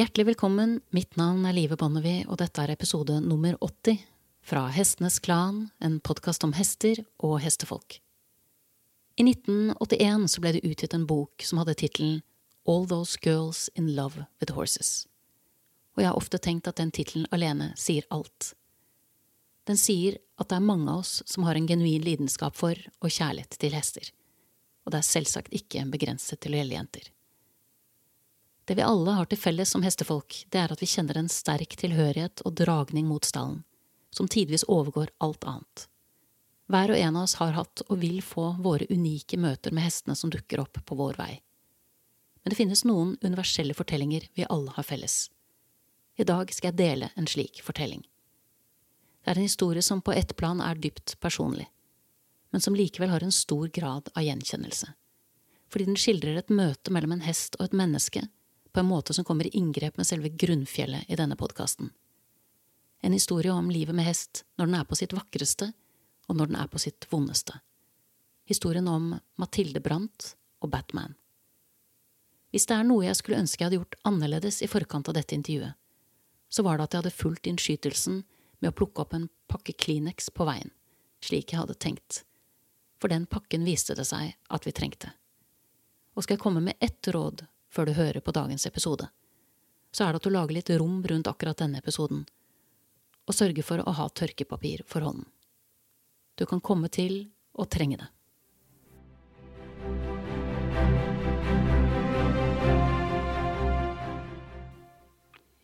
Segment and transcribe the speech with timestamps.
[0.00, 3.98] Hjertelig velkommen, mitt navn er Live Bonnevie, og dette er episode nummer 80
[4.48, 7.98] fra Hestenes Klan, en podkast om hester og hestefolk.
[9.20, 12.22] I 1981 så ble det utgitt en bok som hadde tittelen
[12.64, 15.04] All Those Girls in Love with Horses.
[15.92, 18.54] Og jeg har ofte tenkt at den tittelen alene sier alt.
[19.68, 23.12] Den sier at det er mange av oss som har en genuin lidenskap for og
[23.12, 24.14] kjærlighet til hester.
[24.86, 27.16] Og det er selvsagt ikke begrenset til å gjelde jenter.
[28.70, 31.72] Det vi alle har til felles som hestefolk, det er at vi kjenner en sterk
[31.80, 33.64] tilhørighet og dragning mot stallen,
[34.14, 35.88] som tidvis overgår alt annet.
[36.70, 40.14] Hver og en av oss har hatt og vil få våre unike møter med hestene
[40.14, 41.40] som dukker opp på vår vei.
[42.44, 45.18] Men det finnes noen universelle fortellinger vi alle har felles.
[46.14, 48.06] I dag skal jeg dele en slik fortelling.
[49.26, 51.66] Det er en historie som på ett plan er dypt personlig,
[52.54, 54.94] men som likevel har en stor grad av gjenkjennelse,
[55.66, 58.30] fordi den skildrer et møte mellom en hest og et menneske
[58.72, 61.90] på en måte som kommer i inngrep med selve grunnfjellet i denne podkasten.
[63.00, 65.72] En historie om livet med hest når den er på sitt vakreste,
[66.28, 67.56] og når den er på sitt vondeste.
[68.46, 71.16] Historien om Mathilde Brandt og Batman.
[72.50, 75.36] Hvis det er noe jeg skulle ønske jeg hadde gjort annerledes i forkant av dette
[75.36, 75.76] intervjuet,
[76.50, 78.24] så var det at jeg hadde fulgt innskytelsen
[78.58, 80.72] med å plukke opp en pakke Kleenex på veien,
[81.22, 82.24] slik jeg hadde tenkt,
[83.00, 85.12] for den pakken viste det seg at vi trengte.
[86.18, 89.06] Og skal jeg komme med ett råd før du hører på dagens episode,
[89.94, 92.24] så er det at du lager litt rom rundt akkurat denne episoden,
[93.26, 95.26] og sørger for å ha tørkepapir for hånden.
[96.38, 98.08] Du kan komme til å trenge det.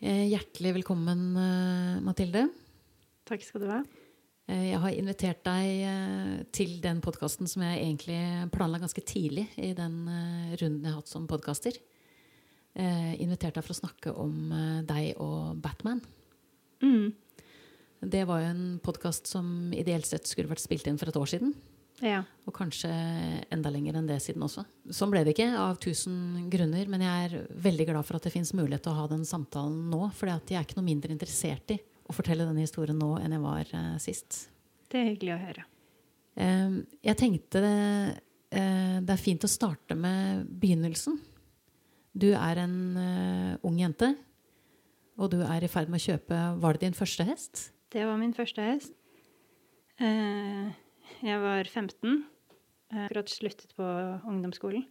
[0.06, 2.44] Eh, hjertelig velkommen, eh, Mathilde.
[3.26, 3.80] Takk skal du ha.
[4.46, 9.72] Eh, jeg har invitert deg til den podkasten som jeg egentlig planla ganske tidlig i
[9.74, 10.06] den
[10.60, 11.74] runden jeg har hatt som podkaster
[12.76, 16.02] invitert deg for å snakke om eh, deg og Batman.
[16.84, 17.14] Mm.
[18.06, 21.30] Det var jo en podkast som ideelt sett skulle vært spilt inn for et år
[21.30, 21.54] siden.
[22.04, 22.20] Ja.
[22.44, 22.90] Og kanskje
[23.52, 24.66] enda lenger enn det siden også.
[24.92, 26.90] Sånn ble det ikke, av tusen grunner.
[26.92, 29.86] Men jeg er veldig glad for at det fins mulighet til å ha den samtalen
[29.92, 30.02] nå.
[30.16, 33.42] For jeg er ikke noe mindre interessert i å fortelle denne historien nå enn jeg
[33.42, 34.42] var uh, sist.
[34.92, 35.64] Det er hyggelig å høre.
[36.36, 36.76] Uh,
[37.08, 37.80] jeg tenkte det,
[38.52, 41.16] uh, det er fint å starte med begynnelsen.
[42.16, 44.14] Du er en uh, ung jente,
[45.20, 47.66] og du er i ferd med å kjøpe Var det din første hest?
[47.92, 48.94] Det var min første hest.
[50.00, 50.72] Uh,
[51.20, 52.24] jeg var 15.
[53.04, 53.84] Akkurat sluttet på
[54.30, 54.86] ungdomsskolen.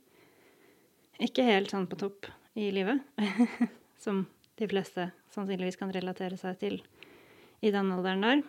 [1.25, 3.01] Ikke helt sånn på topp i livet,
[4.03, 4.25] som
[4.59, 6.81] de fleste sannsynligvis kan relatere seg til
[7.65, 8.43] i den alderen der.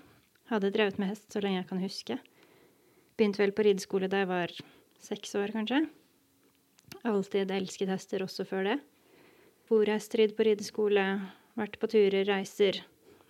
[0.50, 2.18] Hadde drevet med hest så lenge jeg kan huske.
[3.16, 4.52] Begynte vel på rideskole da jeg var
[5.00, 5.86] seks år, kanskje.
[7.06, 8.76] Alltid elsket hester også før det.
[9.70, 11.04] Borhest, ridd på rideskole,
[11.58, 12.80] vært på turer, reiser.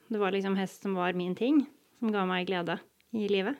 [0.09, 1.65] Det var liksom hest som var min ting,
[2.01, 2.79] som ga meg glede
[3.17, 3.59] i livet.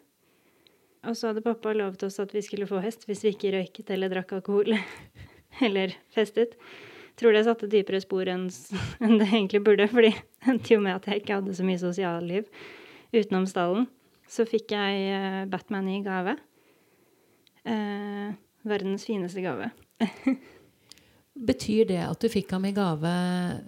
[1.07, 3.93] Og så hadde pappa lovet oss at vi skulle få hest hvis vi ikke røyket
[3.95, 4.77] eller drakk alkohol.
[5.67, 6.57] eller festet.
[7.17, 11.09] Tror det satte dypere spor enn, det egentlig burde, fordi det endte jo med at
[11.11, 12.49] jeg ikke hadde så mye sosialliv
[13.15, 13.89] utenom stallen.
[14.29, 16.35] Så fikk jeg eh, Batman i gave.
[17.67, 18.33] Eh,
[18.67, 19.71] verdens fineste gave.
[21.37, 23.11] Betyr det at du fikk ham i gave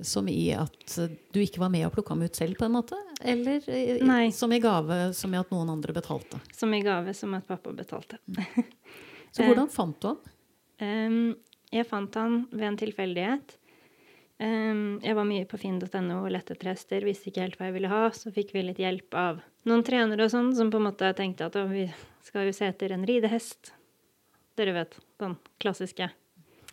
[0.07, 0.95] som i at
[1.35, 2.97] du ikke var med og plukka ham ut selv, på en måte?
[3.21, 3.61] Eller
[4.09, 4.31] Nei.
[4.33, 6.41] som i gave som i at noen andre betalte?
[6.57, 8.17] Som i gave som at pappa betalte.
[9.37, 10.21] Så hvordan fant du ham?
[10.81, 11.37] Um,
[11.75, 13.59] jeg fant han ved en tilfeldighet.
[14.39, 17.77] Um, jeg var mye på finn.no og lette etter hester, visste ikke helt hva jeg
[17.77, 18.05] ville ha.
[18.17, 21.51] Så fikk vi litt hjelp av noen trenere og sånn, som på en måte tenkte
[21.51, 21.85] at vi
[22.25, 23.75] skal jo se etter en ridehest.
[24.59, 26.11] Dere vet, den klassiske.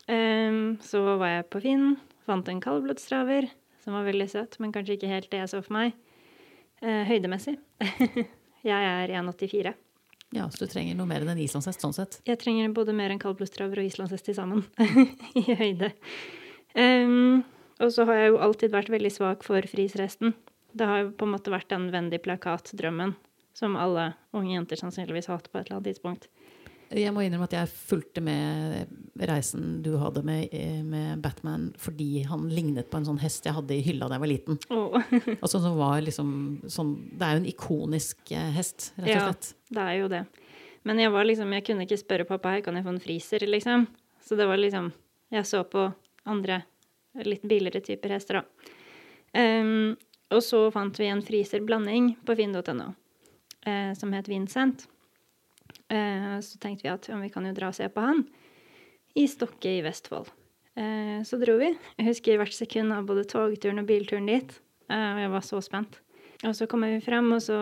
[0.09, 3.47] Um, så var jeg på Finn, fant en kaldblodstraver
[3.83, 5.97] som var veldig søt, men kanskje ikke helt det jeg så for meg.
[6.81, 7.59] Uh, høydemessig.
[8.71, 9.75] jeg er 1,84.
[10.33, 12.17] Ja, Så du trenger noe mer enn en islandshest sånn sett?
[12.25, 14.65] Jeg trenger både mer enn kaldblodstraver og islandshest til sammen.
[15.39, 15.91] I høyde.
[16.73, 17.45] Um,
[17.77, 20.33] og så har jeg jo alltid vært veldig svak for frisresten.
[20.75, 23.13] Det har jo på en måte vært den vendig plakat-drømmen
[23.55, 26.27] som alle unge jenter sannsynligvis har hatt på et eller annet tidspunkt.
[26.95, 28.91] Jeg må innrømme at jeg fulgte med
[29.27, 30.53] reisen du hadde med,
[30.87, 34.23] med, Batman fordi han lignet på en sånn hest jeg hadde i hylla da jeg
[34.23, 34.59] var liten.
[34.71, 34.95] Oh.
[35.41, 36.29] altså, som var liksom,
[36.71, 39.51] sånn, det er jo en ikonisk eh, hest, rett og slett.
[39.51, 40.23] Ja, det er jo det.
[40.85, 43.45] Men jeg var liksom, jeg kunne ikke spørre pappa her, kan jeg få en friser,
[43.49, 43.87] liksom.
[44.25, 44.93] Så det var liksom
[45.33, 45.87] Jeg så på
[46.29, 46.61] andre
[47.25, 48.71] litt billigere typer hester, da.
[49.35, 49.95] Um,
[50.31, 52.91] og så fant vi en friserblanding på finn.no uh,
[53.67, 54.85] eh, som het Vincent.
[55.91, 58.25] Eh, så tenkte vi at vi kan jo dra og se på han
[59.15, 60.31] i Stokke i Vestfold.
[60.75, 61.71] Eh, så dro vi.
[61.97, 64.57] Jeg husker hvert sekund av både togturen og bilturen dit.
[64.91, 66.01] Eh, og jeg var så spent.
[66.43, 67.59] Og så kommer vi frem, og så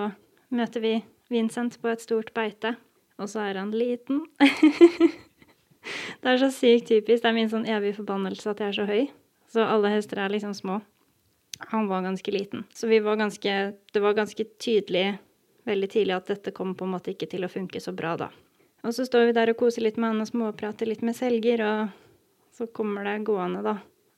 [0.54, 0.96] møter vi
[1.31, 2.75] Vincent på et stort beite.
[3.22, 4.24] Og så er han liten.
[6.22, 7.22] det er så sykt typisk.
[7.22, 9.06] Det er min sånn evige forbannelse at jeg er så høy.
[9.54, 10.80] Så alle hester er liksom små.
[11.69, 12.66] Han var ganske liten.
[12.74, 15.19] Så vi var ganske Det var ganske tydelig
[15.68, 18.30] veldig tidlig at dette kom på en måte ikke til å funke så bra, da.
[18.83, 21.63] Og så står vi der og koser litt med han og småprater litt med selger,
[21.63, 23.77] og så kommer det gående, da,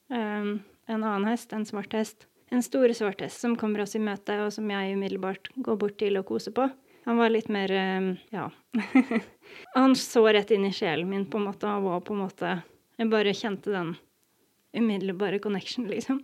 [0.09, 0.55] um,
[0.89, 2.27] en annen hest, en svart hest.
[2.53, 5.97] En stor svart hest som kommer oss i møte, og som jeg umiddelbart går bort
[6.01, 6.67] til og koser på.
[7.05, 8.49] Han var litt mer um, ja.
[9.77, 11.69] han så rett inn i sjelen min, på en måte.
[11.69, 12.55] Han var på en måte
[12.95, 13.95] Jeg bare kjente den
[14.75, 16.21] umiddelbare connection, liksom.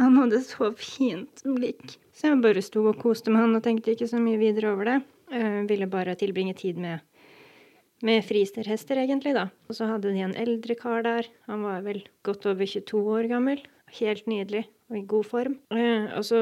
[0.00, 1.98] Han hadde så fint blikk.
[2.16, 4.88] Så jeg bare sto og koste med han og tenkte ikke så mye videre over
[4.88, 4.98] det.
[5.30, 7.04] Jeg ville bare tilbringe tid med
[8.00, 9.48] med fristerhester, egentlig, da.
[9.68, 11.28] Og så hadde de en eldre kar der.
[11.50, 13.60] Han var vel godt over 22 år gammel.
[13.98, 15.58] Helt nydelig og i god form.
[15.74, 16.40] Eh, og så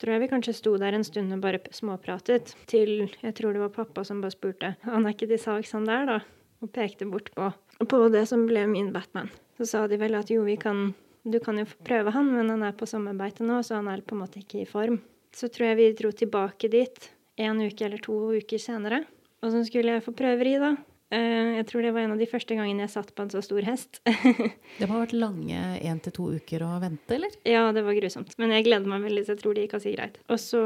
[0.00, 3.64] tror jeg vi kanskje sto der en stund og bare småpratet, til jeg tror det
[3.64, 6.20] var pappa som bare spurte han er ikke til salgs, han der, da?
[6.64, 7.50] Og pekte bort på,
[7.88, 9.28] på det som ble min Batman.
[9.58, 10.92] Så sa de vel at jo, vi kan
[11.24, 14.16] Du kan jo prøve han, men han er på sommerbeite nå, så han er på
[14.16, 15.00] en måte ikke i form.
[15.36, 19.04] Så tror jeg vi dro tilbake dit en uke eller to uker senere.
[19.40, 20.74] Og så skulle jeg få prøveri, da.
[21.10, 23.40] Eh, jeg tror det var en av de første gangene jeg satt på en så
[23.42, 24.00] stor hest.
[24.78, 27.34] det må ha vært lange én til to uker å vente, eller?
[27.48, 28.36] Ja, det var grusomt.
[28.40, 30.20] Men jeg gleder meg veldig, så jeg tror det gikk ganske greit.
[30.30, 30.60] Og så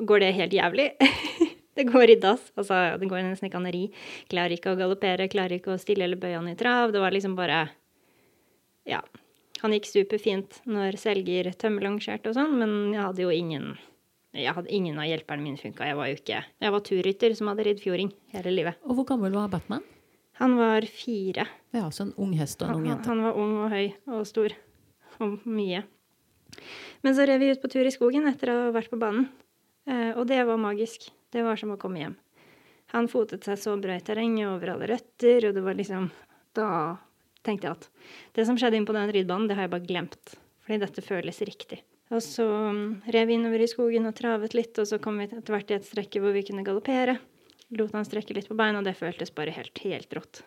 [0.00, 0.88] går det helt jævlig.
[1.78, 2.46] det går i dass.
[2.56, 3.84] Altså, det går nesten ikke an å ri.
[4.32, 6.94] Klarer ikke å galoppere, klarer ikke å stille eller bøye han i trav.
[6.94, 7.66] Det var liksom bare
[8.88, 9.02] Ja.
[9.64, 13.74] Han gikk superfint når selger tømmerlongerte og sånn, men jeg hadde jo ingen
[14.34, 15.86] jeg hadde ingen av hjelperne mine funka.
[15.86, 18.80] Jeg var jo ikke Jeg var turrytter som hadde ridd fjording hele livet.
[18.82, 19.84] Og hvor gammel var Batman?
[20.40, 21.46] Han var fire.
[21.70, 23.06] Ja, Så en ung hest og en ung jente.
[23.08, 24.56] Han, han var ung og høy og stor.
[25.22, 25.84] Og mye.
[27.06, 29.28] Men så rev vi ut på tur i skogen etter å ha vært på banen.
[29.86, 31.06] Eh, og det var magisk.
[31.30, 32.16] Det var som å komme hjem.
[32.94, 36.10] Han fotet seg så bra i terrenget over alle røtter, og det var liksom
[36.54, 36.68] Da
[37.44, 37.88] tenkte jeg at
[38.36, 40.36] det som skjedde inn på den ridebanen, det har jeg bare glemt.
[40.64, 41.82] Fordi dette føles riktig.
[42.12, 45.28] Og så um, rev vi innover i skogen og travet litt, og så kom vi
[45.28, 47.18] etter hvert i et strekke hvor vi kunne galoppere.
[47.74, 50.42] Lot han strekke litt på beina, og det føltes bare helt, helt rått.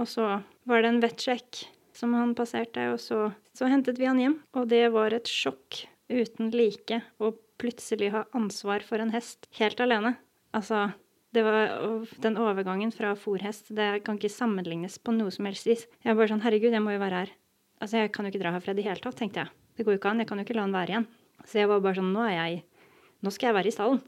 [0.00, 0.26] Og så
[0.68, 1.64] var det en vettsjekk
[1.94, 4.38] som han passerte, og så, så hentet vi han hjem.
[4.58, 9.80] Og det var et sjokk uten like å plutselig ha ansvar for en hest helt
[9.80, 10.16] alene.
[10.56, 10.88] Altså,
[11.42, 15.86] var den overgangen fra fòrhest Det kan ikke sammenlignes på noe som helst vis.
[16.04, 17.32] Jeg var bare sånn Herregud, jeg må jo være her.
[17.82, 19.50] Altså, jeg kan jo ikke dra herfra i det hele tatt, tenkte jeg.
[19.74, 20.22] Det går jo ikke an.
[20.22, 21.08] Jeg kan jo ikke la han være igjen.
[21.44, 22.62] Så jeg var bare sånn Nå er jeg
[23.24, 24.00] Nå skal jeg være i stallen.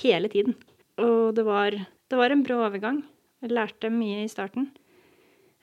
[0.00, 0.58] Hele tiden.
[1.00, 3.02] Og det var, det var en brå overgang.
[3.44, 4.70] Jeg lærte mye i starten.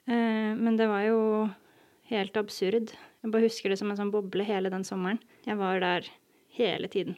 [0.05, 1.19] Eh, men det var jo
[2.13, 2.93] helt absurd.
[2.93, 5.19] Jeg bare husker det som en sånn boble hele den sommeren.
[5.49, 6.11] Jeg var der
[6.59, 7.17] hele tiden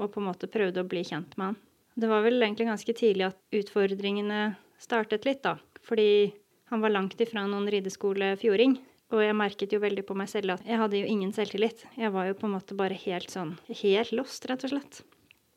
[0.00, 1.58] og på en måte prøvde å bli kjent med han.
[2.00, 5.58] Det var vel egentlig ganske tidlig at utfordringene startet litt, da.
[5.84, 6.32] Fordi
[6.70, 8.78] han var langt ifra noen rideskolefjording.
[9.10, 11.82] Og jeg merket jo veldig på meg selv at jeg hadde jo ingen selvtillit.
[11.98, 15.00] Jeg var jo på en måte bare helt sånn helt lost, rett og slett.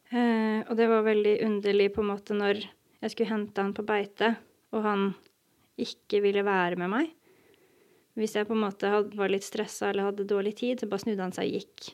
[0.10, 3.86] Eh, og det var veldig underlig på en måte når jeg skulle hente han på
[3.86, 4.34] beite,
[4.74, 5.06] og han
[5.80, 7.14] ikke ville være med meg.
[8.18, 11.06] Hvis jeg på en måte hadde, var litt stressa eller hadde dårlig tid, så bare
[11.06, 11.94] snudde han seg og gikk.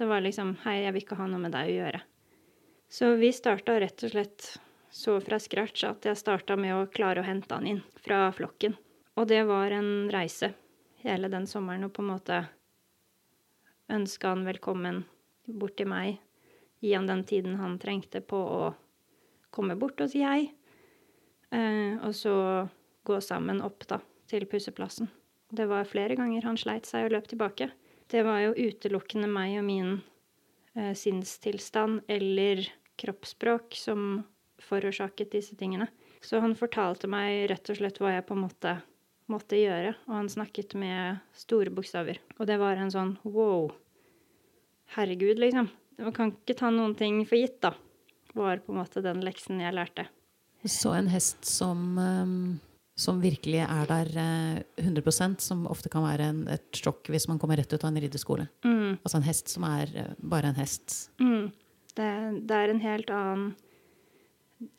[0.00, 2.04] Det var liksom 'Hei, jeg vil ikke ha noe med deg å gjøre'.
[2.90, 4.46] Så vi starta rett og slett
[4.90, 8.74] så fra scratch at jeg starta med å klare å hente han inn fra flokken.
[9.14, 10.48] Og det var en reise
[11.04, 12.40] hele den sommeren og på en måte
[13.94, 15.04] ønska han velkommen
[15.46, 16.18] bort til meg.
[16.82, 18.72] Gi han den tiden han trengte på å
[19.54, 20.50] komme bort og si hei.
[21.54, 22.34] Eh, og så
[23.06, 25.12] gå sammen opp da, til pusseplassen.
[25.46, 27.70] Det var flere ganger han sleit seg og løp tilbake.
[28.10, 29.96] Det var jo utelukkende meg og min
[30.74, 32.66] eh, sinnstilstand eller
[33.00, 34.22] kroppsspråk som
[34.60, 35.88] forårsaket disse tingene.
[36.20, 38.76] Så han fortalte meg rett og slett hva jeg på en måte
[39.30, 42.18] måtte gjøre, og han snakket med store bokstaver.
[42.38, 43.70] Og det var en sånn wow.
[44.96, 45.70] Herregud, liksom.
[46.00, 47.74] Man kan ikke ta noen ting for gitt, da.
[48.34, 50.08] Var på en måte den leksen jeg lærte.
[50.66, 52.58] Så en hest som, um,
[52.98, 57.40] som virkelig er der uh, 100% som ofte kan være en, et sjokk hvis man
[57.40, 58.48] kommer rett ut av en rideskole.
[58.66, 58.98] Mm.
[59.00, 61.06] Altså en hest som er uh, bare en hest.
[61.22, 61.50] Mm.
[62.00, 62.10] Det,
[62.48, 63.50] det er en helt annen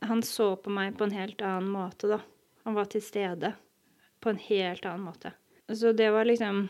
[0.09, 2.19] Han så på meg på en helt annen måte, da.
[2.65, 3.53] Han var til stede
[4.21, 5.33] på en helt annen måte.
[5.69, 6.67] Så det var liksom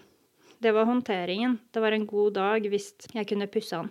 [0.62, 1.58] Det var håndteringen.
[1.72, 3.89] Det var en god dag hvis jeg kunne pusse han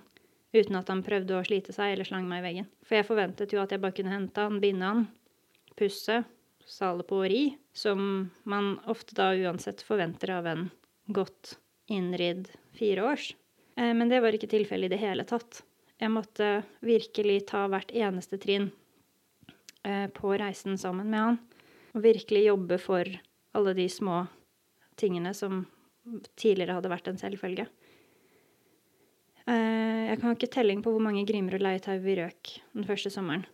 [0.53, 2.69] uten at han prøvde å slite seg eller slang meg i veggen.
[2.87, 5.05] For jeg forventet jo at jeg bare kunne hente han, binde han,
[5.79, 6.23] pusse,
[6.67, 7.43] sale på og ri,
[7.75, 10.65] som man ofte da uansett forventer av en
[11.07, 11.57] godt
[11.91, 13.33] innridd fireårs.
[13.77, 15.63] Eh, men det var ikke tilfellet i det hele tatt.
[16.01, 18.71] Jeg måtte virkelig ta hvert eneste trinn
[19.85, 21.39] eh, på reisen sammen med han.
[21.93, 23.11] Og virkelig jobbe for
[23.57, 24.23] alle de små
[25.01, 25.67] tingene som
[26.41, 27.69] tidligere hadde vært en selvfølge.
[29.45, 33.13] Eh, jeg kan ikke telling på hvor mange grimer og leietau vi røk den første
[33.13, 33.45] sommeren.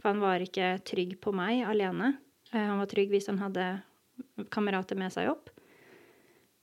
[0.00, 2.14] For han var ikke trygg på meg alene.
[2.52, 3.66] Han var trygg hvis han hadde
[4.52, 5.52] kamerater med seg opp.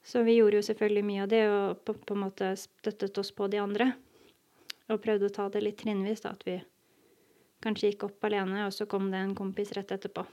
[0.05, 3.29] Så vi gjorde jo selvfølgelig mye av det, og på, på en måte støttet oss
[3.35, 3.91] på de andre.
[4.89, 6.57] Og prøvde å ta det litt trinnvis, da, at vi
[7.63, 10.25] kanskje gikk opp alene, og så kom det en kompis rett etterpå.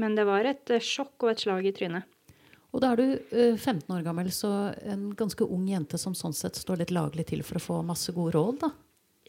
[0.00, 2.08] Men det var et eh, sjokk og et slag i trynet.
[2.72, 3.08] Og da er du
[3.60, 7.42] 15 år gammel, så en ganske ung jente som sånn sett står litt laglig til
[7.44, 8.70] for å få masse gode råd, da?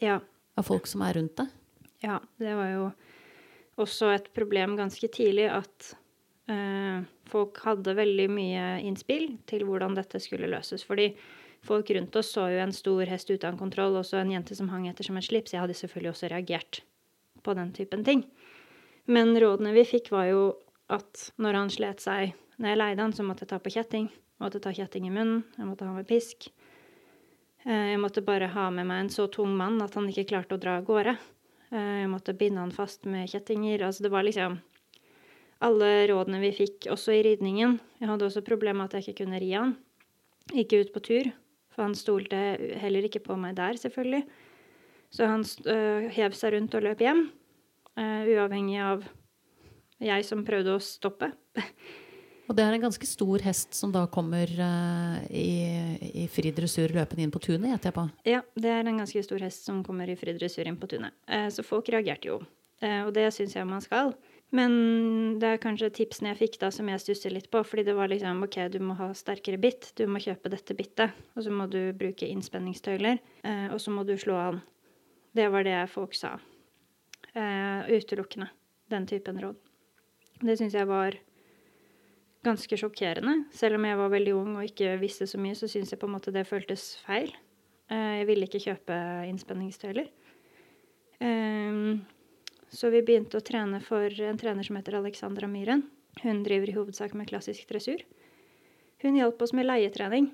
[0.00, 0.14] Ja.
[0.56, 1.50] Av folk som er rundt deg?
[2.04, 2.86] Ja, det var jo
[3.84, 5.90] også et problem ganske tidlig at
[6.48, 10.86] eh, folk hadde veldig mye innspill til hvordan dette skulle løses.
[10.86, 11.10] Fordi
[11.64, 14.68] folk rundt oss så jo en stor hest uten kontroll, og så en jente som
[14.72, 15.54] hang etter som en slips.
[15.54, 16.82] Jeg hadde selvfølgelig også reagert
[17.44, 18.24] på den typen ting.
[19.04, 20.44] Men rådene vi fikk, var jo
[20.92, 24.04] at når han slet seg Når jeg leide han, så måtte jeg ta på kjetting.
[24.14, 25.40] Jeg måtte ta kjetting i munnen.
[25.58, 26.46] Jeg måtte ha med pisk.
[27.64, 30.54] Eh, jeg måtte bare ha med meg en så tung mann at han ikke klarte
[30.54, 31.16] å dra av gårde.
[31.74, 33.82] Eh, jeg måtte binde han fast med kjettinger.
[33.82, 34.60] Altså, det var liksom
[35.66, 37.80] alle rådene vi fikk, også i ridningen.
[37.98, 39.74] Jeg hadde også problemer med at jeg ikke kunne ri han.
[40.52, 41.30] Ikke ut på tur,
[41.74, 42.40] for han stolte
[42.80, 44.22] heller ikke på meg der, selvfølgelig.
[45.14, 47.26] Så han øh, hev seg rundt og løp hjem,
[47.98, 49.04] øh, uavhengig av
[50.02, 51.30] jeg som prøvde å stoppe.
[52.44, 55.48] Og det er en ganske stor hest som da kommer uh, i,
[56.24, 58.04] i fri dressur løpende inn på tunet, gjetter jeg på?
[58.28, 61.16] Ja, det er en ganske stor hest som kommer i fri dressur inn på tunet.
[61.24, 62.42] Uh, så folk reagerte jo.
[62.84, 64.12] Uh, og det syns jeg man skal.
[64.54, 64.74] Men
[65.42, 67.64] det er kanskje tipsene jeg fikk da som jeg stusser litt på.
[67.66, 69.90] Fordi det var liksom OK, du må ha sterkere bitt.
[69.98, 71.16] Du må kjøpe dette bittet.
[71.34, 73.18] Og så må du bruke innspenningstøyler.
[73.42, 74.62] Eh, og så må du slå an.
[75.34, 76.36] Det var det folk sa.
[77.34, 78.52] Eh, utelukkende.
[78.94, 79.58] Den typen råd.
[80.44, 81.18] Det syns jeg var
[82.46, 83.40] ganske sjokkerende.
[83.56, 86.06] Selv om jeg var veldig ung og ikke visste så mye, så syns jeg på
[86.06, 87.32] en måte det føltes feil.
[87.90, 88.98] Eh, jeg ville ikke kjøpe
[89.32, 90.12] innspenningstøyler.
[92.74, 95.84] Så vi begynte å trene for en trener som heter Alexandra Myhren.
[96.22, 98.02] Hun driver i hovedsak med klassisk dressur.
[99.02, 100.30] Hun hjalp oss med leietrening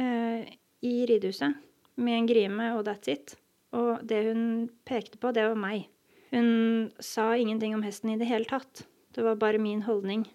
[0.00, 0.50] eh,
[0.82, 1.54] i ridehuset
[1.94, 3.36] med en grime og that's it.
[3.74, 4.44] Og det hun
[4.86, 5.86] pekte på, det var meg.
[6.34, 8.82] Hun sa ingenting om hesten i det hele tatt.
[9.14, 10.26] Det var bare min holdning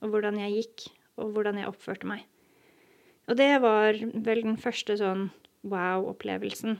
[0.00, 0.84] og hvordan jeg gikk,
[1.20, 2.22] og hvordan jeg oppførte meg.
[3.28, 5.28] Og det var vel den første sånn
[5.66, 6.78] wow-opplevelsen.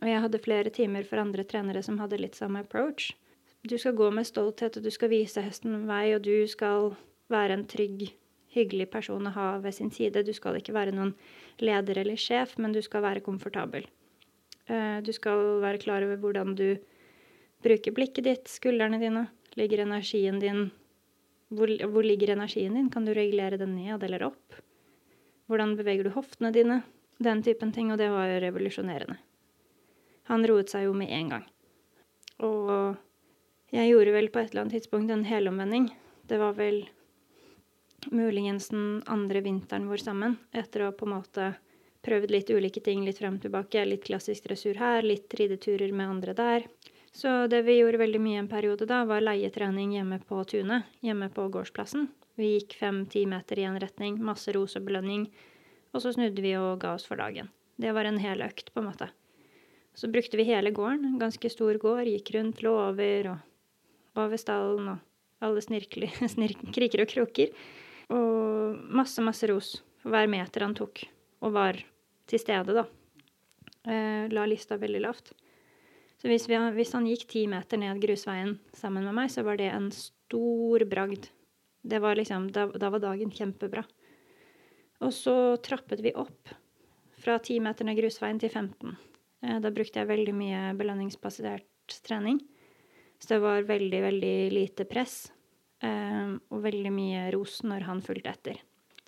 [0.00, 3.12] Og jeg hadde flere timer for andre trenere som hadde litt samme approach.
[3.64, 6.92] Du skal gå med stolthet, og du skal vise hesten vei, og du skal
[7.32, 8.10] være en trygg,
[8.52, 10.22] hyggelig person å ha ved sin side.
[10.26, 11.14] Du skal ikke være noen
[11.64, 13.86] leder eller sjef, men du skal være komfortabel.
[14.68, 16.76] Eh, du skal være klar over hvordan du
[17.64, 19.26] bruker blikket ditt, skuldrene dine.
[19.56, 20.66] Ligger energien din
[21.54, 22.90] hvor, hvor ligger energien din?
[22.90, 24.60] Kan du regulere den ned eller opp?
[25.48, 26.82] Hvordan beveger du hoftene dine?
[27.22, 29.16] Den typen ting, og det var jo revolusjonerende.
[30.30, 31.44] Han roet seg jo med en gang.
[32.42, 32.96] Og
[33.74, 35.88] jeg gjorde vel på et eller annet tidspunkt en helomvending.
[36.30, 36.84] Det var vel
[38.14, 41.48] muligens den andre vinteren vår sammen, etter å på en måte
[42.04, 43.82] prøvd litt ulike ting litt frem og tilbake.
[43.88, 46.66] Litt klassisk dressur her, litt rideturer med andre der.
[47.14, 51.30] Så det vi gjorde veldig mye en periode da, var leietrening hjemme på tunet, hjemme
[51.34, 52.08] på gårdsplassen.
[52.38, 55.28] Vi gikk fem-ti meter i en retning, masse ros og belønning,
[55.94, 57.50] og så snudde vi og ga oss for dagen.
[57.78, 59.10] Det var en hel økt, på en måte.
[59.94, 63.53] Så brukte vi hele gården, ganske stor gård, gikk rundt, lå over og
[64.20, 67.54] over stallen og alle snirkler, snirk, kriker og kroker.
[68.14, 71.06] Og masse, masse ros for hver meter han tok,
[71.44, 71.80] og var
[72.28, 72.84] til stede, da.
[73.84, 75.32] Eh, la lista veldig lavt.
[76.20, 79.58] Så hvis, vi, hvis, han gikk ti meter ned grusveien sammen med meg, så var
[79.60, 81.28] det en stor bragd.
[81.84, 83.84] Det var liksom, da, da var dagen kjempebra.
[85.04, 86.54] Og så trappet vi opp
[87.20, 88.96] fra ti meter ned grusveien til 15.
[89.44, 92.40] Eh, da brukte jeg veldig mye belønningsbasert trening.
[93.24, 95.32] Så det var veldig, veldig lite press.
[95.80, 98.58] Um, og veldig mye ros når han fulgte etter.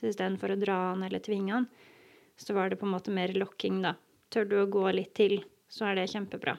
[0.00, 1.66] Så istedenfor å dra han eller tvinge han,
[2.40, 3.92] så var det på en måte mer lokking, da.
[4.32, 6.54] Tør du å gå litt til, så er det kjempebra.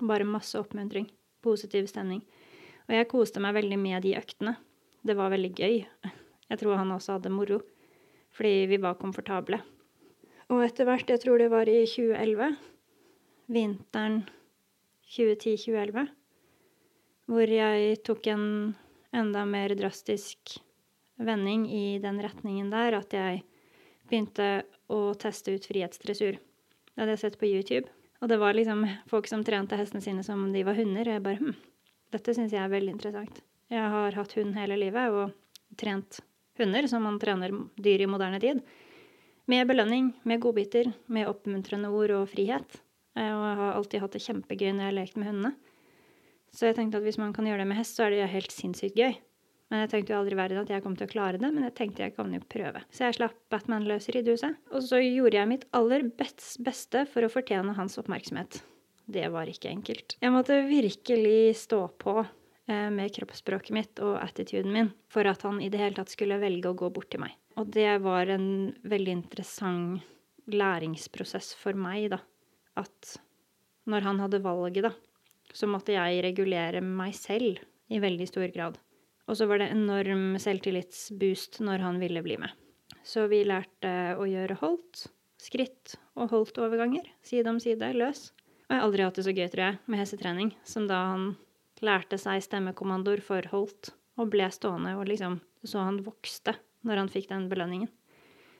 [0.00, 1.10] Bare masse oppmuntring.
[1.44, 2.22] Positiv stemning.
[2.88, 4.56] Og jeg koste meg veldig med de øktene.
[5.04, 5.84] Det var veldig gøy.
[6.48, 7.60] Jeg tror han også hadde moro,
[8.32, 9.60] fordi vi var komfortable.
[10.48, 12.56] Og etter hvert, jeg tror det var i 2011,
[13.52, 14.22] vinteren
[15.12, 16.08] 2010-2011,
[17.30, 18.44] hvor jeg tok en
[19.12, 20.56] enda mer drastisk
[21.22, 23.42] vending i den retningen der, at jeg
[24.08, 26.38] begynte å teste ut frihetsdressur.
[26.92, 27.88] Det hadde jeg sett på YouTube.
[28.22, 31.08] Og det var liksom folk som trente hestene sine som om de var hunder.
[31.08, 31.56] Og jeg bare hm,
[32.14, 33.40] dette syns jeg er veldig interessant.
[33.72, 35.32] Jeg har hatt hund hele livet og
[35.80, 36.20] trent
[36.60, 38.60] hunder som man trener dyr i moderne tid.
[39.50, 42.78] Med belønning, med godbiter, med oppmuntrende ord og frihet.
[43.16, 45.54] Eh, og jeg har alltid hatt det kjempegøy når jeg har lekt med hundene.
[46.52, 48.52] Så jeg tenkte at hvis man kan gjøre det med hest, så er det helt
[48.52, 49.14] sinnssykt gøy.
[49.72, 51.72] Men jeg tenkte jo aldri verden at jeg kom til å klare det, men jeg
[51.78, 52.82] tenkte jeg kan jo prøve.
[52.92, 57.24] Så jeg slapp Batman løs i ridhuset, og så gjorde jeg mitt aller beste for
[57.24, 58.60] å fortjene hans oppmerksomhet.
[59.12, 60.18] Det var ikke enkelt.
[60.20, 65.56] Jeg måtte virkelig stå på eh, med kroppsspråket mitt og attituden min for at han
[65.64, 67.32] i det hele tatt skulle velge å gå bort til meg.
[67.56, 70.04] Og det var en veldig interessant
[70.52, 72.20] læringsprosess for meg, da.
[72.76, 73.16] At
[73.88, 74.92] når han hadde valget, da,
[75.52, 77.60] så måtte jeg regulere meg selv
[77.92, 78.78] i veldig stor grad.
[79.28, 82.50] Og så var det enorm selvtillitsboost når han ville bli med.
[83.06, 85.06] Så vi lærte å gjøre holdt,
[85.42, 88.30] skritt og holdt-overganger, side om side, løs.
[88.66, 91.32] Og jeg har aldri hatt det så gøy, tror jeg, med hestetrening som da han
[91.82, 93.90] lærte seg stemmekommandoer for holdt
[94.20, 97.88] og ble stående og liksom Så han vokste når han fikk den belønningen,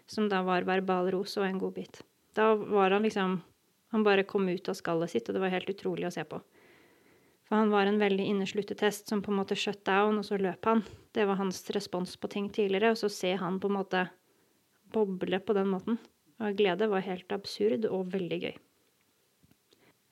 [0.06, 2.02] som da var verbal ros og en godbit.
[2.34, 3.40] Da var han liksom
[3.92, 6.38] Han bare kom ut av skallet sitt, og det var helt utrolig å se på.
[7.52, 10.38] For han var en veldig innesluttet hest som på en måte shut down, og så
[10.40, 10.78] løp han.
[11.12, 14.06] Det var hans respons på ting tidligere, og så se han på en måte
[14.94, 15.98] boble på den måten.
[16.40, 18.56] Og glede var helt absurd og veldig gøy.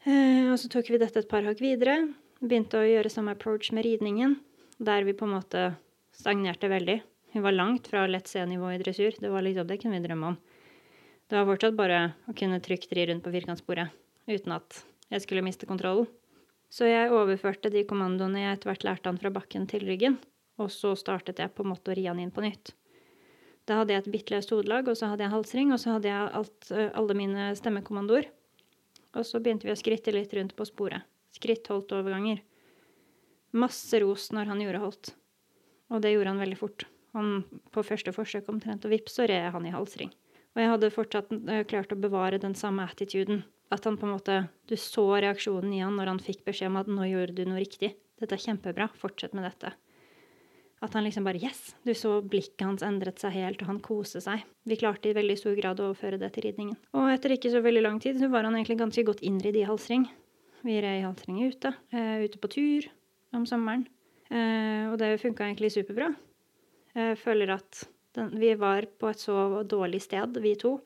[0.05, 1.97] Eh, og så tok vi dette et par hakk videre.
[2.45, 4.37] Begynte å gjøre samme approach med ridningen,
[4.77, 5.65] der vi på en måte
[6.13, 7.01] stagnerte veldig.
[7.33, 9.17] Vi var langt fra lett C-nivå i dressur.
[9.17, 10.41] Det var liksom, det kunne vi drømme om.
[11.25, 13.97] Det var fortsatt bare å kunne trygt ri rundt på firkantsporet
[14.29, 16.05] uten at jeg skulle miste kontrollen.
[16.71, 20.21] Så jeg overførte de kommandoene jeg etter hvert lærte han fra bakken, til ryggen.
[20.61, 22.75] Og så startet jeg på en måte å ri han inn på nytt.
[23.67, 26.11] Da hadde jeg et bitte løst hodelag, og så hadde jeg halsring, og så hadde
[26.11, 28.31] jeg alt, alle mine stemmekommandoer.
[29.19, 31.07] Og så begynte vi å skritte litt rundt på sporet.
[31.35, 32.43] Skritt, holdt, overganger.
[33.57, 35.13] Masse ros når han gjorde holdt.
[35.91, 36.87] Og det gjorde han veldig fort.
[37.19, 37.41] Han,
[37.75, 40.13] på første forsøk omtrent å vips, så red han i halsring.
[40.55, 41.33] Og jeg hadde fortsatt
[41.71, 45.83] klart å bevare den samme attituden at han på en måte Du så reaksjonen i
[45.83, 47.95] han når han fikk beskjed om at 'nå gjorde du noe riktig'.
[48.19, 48.91] 'Dette er kjempebra.
[48.95, 49.73] Fortsett med dette'.
[50.83, 51.75] At han liksom bare 'yes'.
[51.85, 54.45] Du så blikket hans endret seg helt, og han koste seg.
[54.67, 56.77] Vi klarte i veldig stor grad å overføre det til ridningen.
[56.95, 59.69] Og etter ikke så veldig lang tid så var han egentlig ganske godt innridd i
[59.69, 60.09] halsring.
[60.63, 61.75] Vi red i halsring ute.
[61.93, 62.91] Uh, ute på tur
[63.33, 63.87] om sommeren.
[64.31, 66.15] Uh, og det funka egentlig superbra.
[66.95, 67.85] Jeg føler at
[68.17, 70.81] den, vi var på et så dårlig sted, vi to,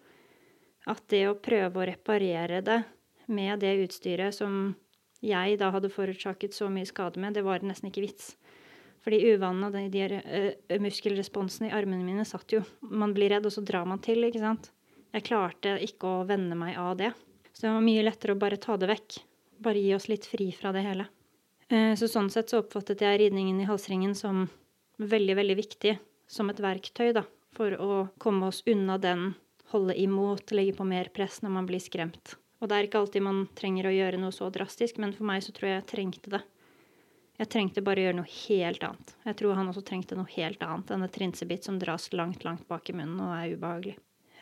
[0.91, 2.81] at det å prøve å reparere det
[3.33, 4.75] med det utstyret som
[5.25, 8.35] jeg da hadde forårsaket så mye skade med, det var nesten ikke vits.
[9.05, 13.45] Fordi uvanene og de, de uh, muskelresponsene i armene mine satt jo Man blir redd,
[13.45, 14.71] og så drar man til, ikke sant.
[15.15, 17.13] Jeg klarte ikke å vende meg av det.
[17.53, 19.19] Så det var mye lettere å bare ta det vekk.
[19.65, 21.07] Bare gi oss litt fri fra det hele.
[21.73, 24.47] Uh, så sånn sett så oppfattet jeg ridningen i halsringen som
[25.01, 25.97] veldig, veldig viktig
[26.31, 27.25] som et verktøy, da,
[27.57, 29.35] for å komme oss unna den
[29.75, 32.37] holde imot, legge på mer press når man blir skremt.
[32.63, 35.43] Og det er ikke alltid man trenger å gjøre noe så drastisk, men for meg
[35.45, 36.41] så tror jeg jeg trengte det.
[37.35, 39.15] Jeg trengte bare å gjøre noe helt annet.
[39.27, 42.67] Jeg tror han også trengte noe helt annet enn et trinsebit som dras langt, langt
[42.71, 43.97] bak i munnen og er ubehagelig.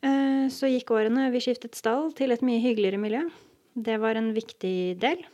[0.04, 3.22] Eh, så gikk årene, vi skiftet stall til et mye hyggeligere miljø.
[3.72, 5.24] Det var en viktig del.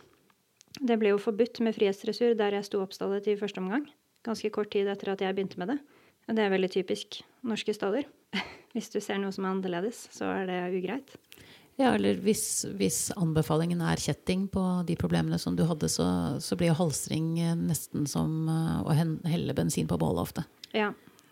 [0.78, 3.88] Det ble jo forbudt med frihetsdressur der jeg sto opp stallet i første omgang.
[4.26, 5.80] Ganske kort tid etter at jeg begynte med det.
[6.28, 8.06] Det er veldig typisk norske staller.
[8.74, 11.16] Hvis du ser noe som er annerledes, så er det ugreit.
[11.78, 16.06] Ja, eller hvis, hvis anbefalingen er kjetting på de problemene som du hadde, så,
[16.42, 17.36] så blir jo halsring
[17.68, 18.96] nesten som eh, å
[19.30, 20.42] helle bensin på bålet ofte.
[20.74, 20.88] Ja.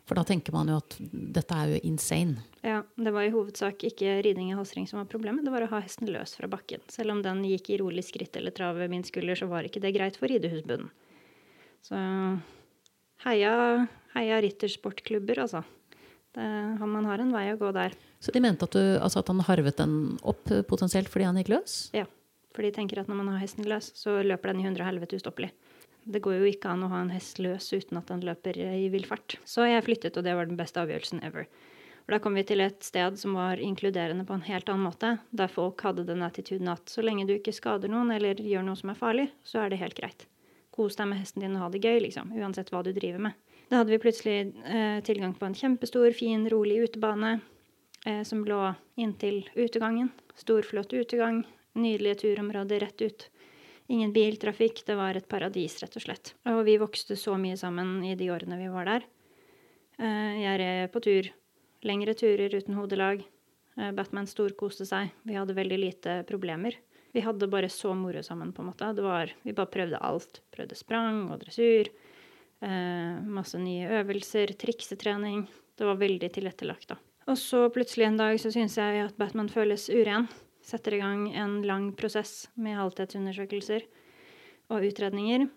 [0.06, 2.44] For da tenker man jo at dette er jo insane.
[2.62, 5.70] Ja, det var i hovedsak ikke ridning i halsring som var problemet, det var å
[5.72, 6.84] ha hesten løs fra bakken.
[6.94, 9.82] Selv om den gikk i rolig skritt eller trav ved min skulder, så var ikke
[9.82, 10.92] det greit for ridehusbunnen.
[11.86, 11.98] Så
[13.26, 13.56] heia,
[14.14, 15.66] heia rittersportklubber, altså.
[16.36, 17.94] Det, man har en vei å gå der.
[18.20, 21.54] Så de mente at, du, altså at han harvet den opp potensielt fordi han gikk
[21.54, 21.78] løs?
[21.96, 22.04] Ja.
[22.56, 25.18] For de tenker at når man har hesten løs, så løper den i hundre helvete
[25.18, 25.50] ustoppelig.
[26.06, 28.86] Det går jo ikke an å ha en hest løs uten at den løper i
[28.92, 29.38] vill fart.
[29.44, 31.48] Så jeg flyttet, og det var den beste avgjørelsen ever.
[32.06, 35.16] For da kom vi til et sted som var inkluderende på en helt annen måte,
[35.34, 38.78] der folk hadde den attituden at så lenge du ikke skader noen eller gjør noe
[38.78, 40.28] som er farlig, så er det helt greit.
[40.70, 43.34] Kos deg med hesten din og ha det gøy, liksom, uansett hva du driver med.
[43.68, 47.40] Da hadde vi plutselig eh, tilgang på en kjempestor, fin, rolig utebane
[48.06, 48.60] eh, som lå
[48.94, 50.12] inntil utegangen.
[50.38, 51.42] Stor, flott utegang.
[51.74, 53.30] Nydelige turområder rett ut.
[53.86, 54.84] Ingen biltrafikk.
[54.86, 56.34] Det var et paradis, rett og slett.
[56.46, 59.06] Og vi vokste så mye sammen i de årene vi var der.
[59.98, 61.32] Eh, jeg er på tur.
[61.86, 63.26] Lengre turer uten hodelag.
[63.76, 65.10] Eh, Batman storkoste seg.
[65.26, 66.78] Vi hadde veldig lite problemer.
[67.16, 68.94] Vi hadde bare så moro sammen, på en måte.
[68.94, 70.42] Var, vi bare prøvde alt.
[70.54, 71.90] Prøvde sprang og dressur.
[72.64, 75.44] Eh, masse nye øvelser, triksetrening.
[75.76, 76.96] Det var veldig tilrettelagt, da.
[77.28, 80.28] Og så plutselig en dag så syns jeg at Batman føles uren.
[80.64, 83.84] Setter i gang en lang prosess med halvtidsundersøkelser
[84.72, 85.48] og utredninger,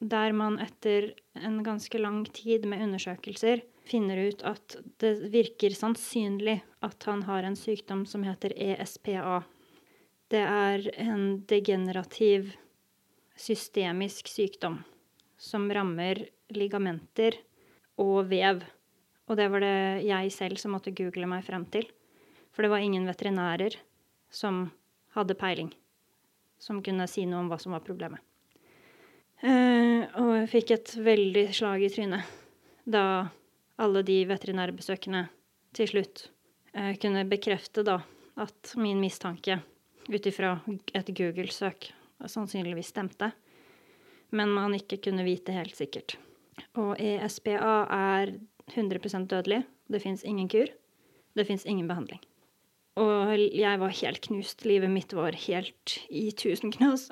[0.00, 6.58] der man etter en ganske lang tid med undersøkelser finner ut at det virker sannsynlig
[6.84, 9.42] at han har en sykdom som heter ESPA.
[10.28, 12.52] Det er en degenerativ
[13.38, 14.82] systemisk sykdom
[15.38, 17.38] som rammer ligamenter
[17.98, 18.64] og vev.
[19.28, 21.86] Og det var det jeg selv som måtte google meg frem til.
[22.52, 23.76] For det var ingen veterinærer
[24.34, 24.66] som
[25.14, 25.70] hadde peiling,
[26.58, 28.20] som kunne si noe om hva som var problemet.
[29.38, 32.38] Eh, og jeg fikk et veldig slag i trynet
[32.88, 33.28] da
[33.78, 35.28] alle de veterinærbesøkene
[35.76, 36.24] til slutt
[36.74, 38.00] eh, kunne bekrefte da
[38.42, 39.60] at min mistanke
[40.08, 40.56] ut ifra
[40.96, 41.92] et Google-søk
[42.26, 43.30] sannsynligvis stemte,
[44.30, 46.16] men man ikke kunne vite helt sikkert.
[46.78, 48.34] Og ESPA er
[48.74, 49.62] 100% dødelig.
[49.88, 50.68] Det fins ingen kur.
[51.36, 52.20] Det fins ingen behandling.
[52.98, 54.64] Og jeg var helt knust.
[54.66, 57.08] Livet mitt var helt i tusen knas.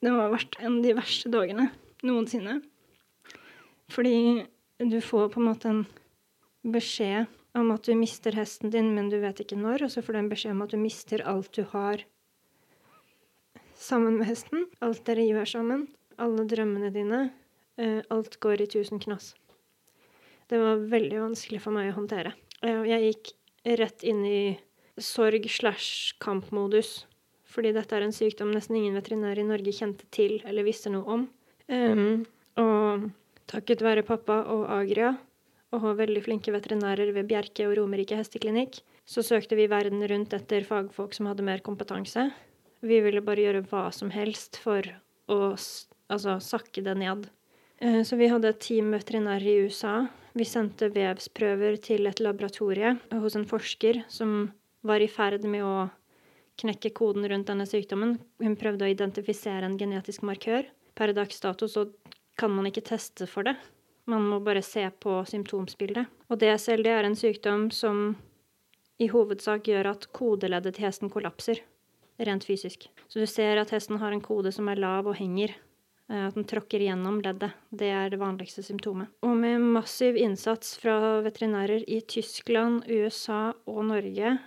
[0.00, 1.68] Det har vært en av de verste dagene
[2.06, 2.60] noensinne.
[3.90, 4.46] Fordi
[4.78, 5.82] du får på en måte en
[6.62, 7.26] beskjed
[7.58, 9.84] om at du mister hesten din, men du vet ikke når.
[9.84, 12.06] Og så får du en beskjed om at du mister alt du har
[13.90, 14.66] sammen med hesten.
[14.84, 15.84] Alt dere gjør sammen.
[16.20, 17.20] Alle drømmene dine.
[17.80, 19.34] Eh, alt går i tusen knass.
[20.50, 22.34] Det var veldig vanskelig for meg å håndtere.
[22.62, 23.32] Eh, jeg gikk
[23.80, 24.42] rett inn i
[25.00, 27.04] sorg slash kampmodus.
[27.50, 31.16] Fordi dette er en sykdom nesten ingen veterinær i Norge kjente til eller visste noe
[31.16, 31.24] om.
[31.70, 32.22] Um,
[32.58, 33.08] og
[33.50, 35.16] takket være pappa og Agria
[35.74, 40.66] og veldig flinke veterinærer ved Bjerke og Romerike hesteklinikk, så søkte vi verden rundt etter
[40.66, 42.28] fagfolk som hadde mer kompetanse.
[42.80, 44.86] Vi ville bare gjøre hva som helst for
[45.30, 47.28] å altså, sakke det ned.
[47.80, 49.94] Eh, så vi hadde et team veterinærer i USA.
[50.32, 54.52] Vi sendte vevsprøver til et laboratorie hos en forsker som
[54.86, 55.88] var i ferd med å
[56.60, 58.18] knekke koden rundt denne sykdommen.
[58.40, 60.68] Hun prøvde å identifisere en genetisk markør.
[60.96, 61.86] Per dags dato så
[62.40, 63.56] kan man ikke teste for det.
[64.10, 66.08] Man må bare se på symptomsbildet.
[66.30, 68.14] Og DSLD er en sykdom som
[69.00, 71.62] i hovedsak gjør at kodeleddet til hesten kollapser,
[72.26, 72.88] rent fysisk.
[73.08, 75.54] Så du ser at hesten har en kode som er lav og henger.
[76.10, 77.54] Eh, at den tråkker gjennom leddet.
[77.70, 79.10] Det er det vanligste symptomet.
[79.26, 84.38] Og med massiv innsats fra veterinærer i Tyskland, USA og Norge,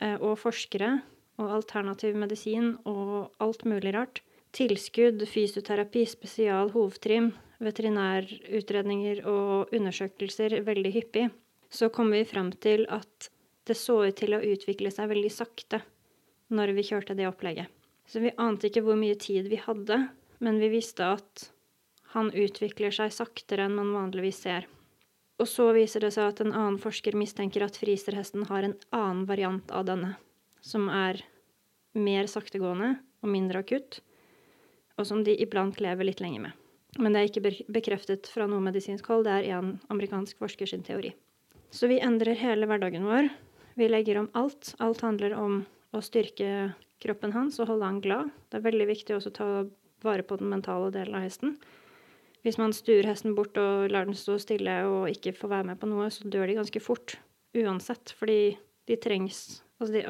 [0.00, 1.00] eh, og forskere,
[1.40, 4.20] og alternativ medisin og alt mulig rart,
[4.52, 7.30] tilskudd, fysioterapi, spesial, hovedtrim,
[7.64, 11.30] veterinærutredninger og undersøkelser veldig hyppig,
[11.70, 13.30] så kom vi frem til at
[13.68, 15.80] det så ut til å utvikle seg veldig sakte
[16.50, 17.70] når vi kjørte det opplegget.
[18.10, 20.02] Så vi ante ikke hvor mye tid vi hadde,
[20.42, 21.46] men vi visste at
[22.14, 24.66] han utvikler seg saktere enn man vanligvis ser.
[25.40, 29.22] Og så viser det seg at en annen forsker mistenker at friserhesten har en annen
[29.30, 30.16] variant av denne,
[30.60, 31.22] som er
[31.96, 34.00] mer saktegående og mindre akutt,
[34.98, 36.58] og som de iblant lever litt lenger med.
[36.98, 40.82] Men det er ikke bekreftet fra noe medisinsk hold, det er én amerikansk forsker sin
[40.84, 41.14] teori.
[41.70, 43.30] Så vi endrer hele hverdagen vår.
[43.78, 44.74] Vi legger om alt.
[44.82, 45.60] Alt handler om
[45.96, 48.32] å styrke kroppen hans og holde han glad.
[48.50, 49.48] Det er veldig viktig også å ta
[50.04, 51.56] vare på den mentale delen av hesten.
[52.44, 55.80] Hvis man stuer hesten bort og lar den stå stille og ikke få være med
[55.80, 57.18] på noe, så dør de ganske fort.
[57.56, 58.14] Uansett.
[58.16, 58.56] Fordi
[58.88, 60.04] de trengs altså de,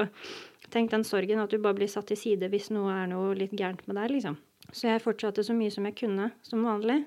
[0.70, 3.54] Tenk den sorgen at du bare blir satt til side hvis noe er noe litt
[3.58, 4.36] gærent med deg, liksom.
[4.70, 7.00] Så jeg fortsatte så mye som jeg kunne, som vanlig.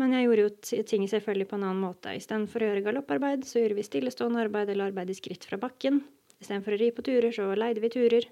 [0.00, 2.14] Men jeg gjorde jo ting selvfølgelig på en annen måte.
[2.16, 6.00] Istedenfor å gjøre galopparbeid, så gjorde vi stillestående arbeid eller arbeid i skritt fra bakken.
[6.42, 8.26] Istedenfor å ri på turer, så leide vi turer,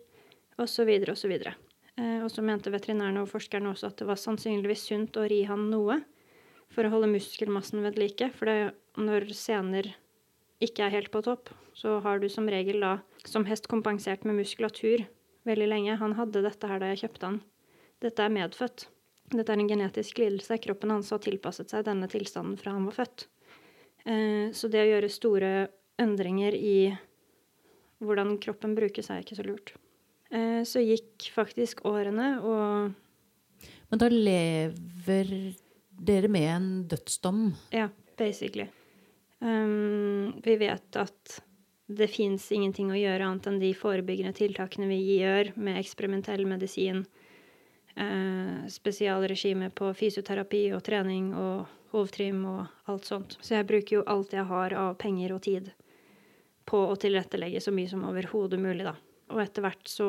[0.61, 1.35] osv., osv.
[1.39, 5.45] Eh, og så mente veterinærene og forskerne også at det var sannsynligvis sunt å ri
[5.49, 6.01] han noe
[6.71, 8.31] for å holde muskelmassen ved like.
[8.37, 9.93] For det, når sener
[10.63, 14.41] ikke er helt på topp, så har du som regel da som hest kompensert med
[14.41, 15.07] muskulatur
[15.49, 15.99] veldig lenge.
[16.01, 17.43] Han hadde dette her da jeg kjøpte han.
[18.01, 18.87] Dette er medfødt.
[19.31, 20.59] Dette er en genetisk lidelse.
[20.63, 23.29] Kroppen hans har tilpasset seg denne tilstanden fra han var født.
[24.05, 25.53] Eh, så det å gjøre store
[26.01, 26.91] endringer i
[28.01, 29.75] hvordan kroppen brukes, er ikke så lurt.
[30.31, 32.93] Eh, så gikk faktisk årene, og
[33.91, 35.31] Men da lever
[35.91, 37.51] dere med en dødsdom?
[37.75, 38.69] Ja, basically.
[39.41, 41.41] Um, vi vet at
[41.91, 47.03] det fins ingenting å gjøre annet enn de forebyggende tiltakene vi gjør med eksperimentell medisin,
[47.97, 53.37] eh, spesialregime på fysioterapi og trening og hovtrim og alt sånt.
[53.43, 55.73] Så jeg bruker jo alt jeg har av penger og tid
[56.69, 58.95] på å tilrettelegge så mye som overhodet mulig, da.
[59.31, 60.09] Og etter hvert så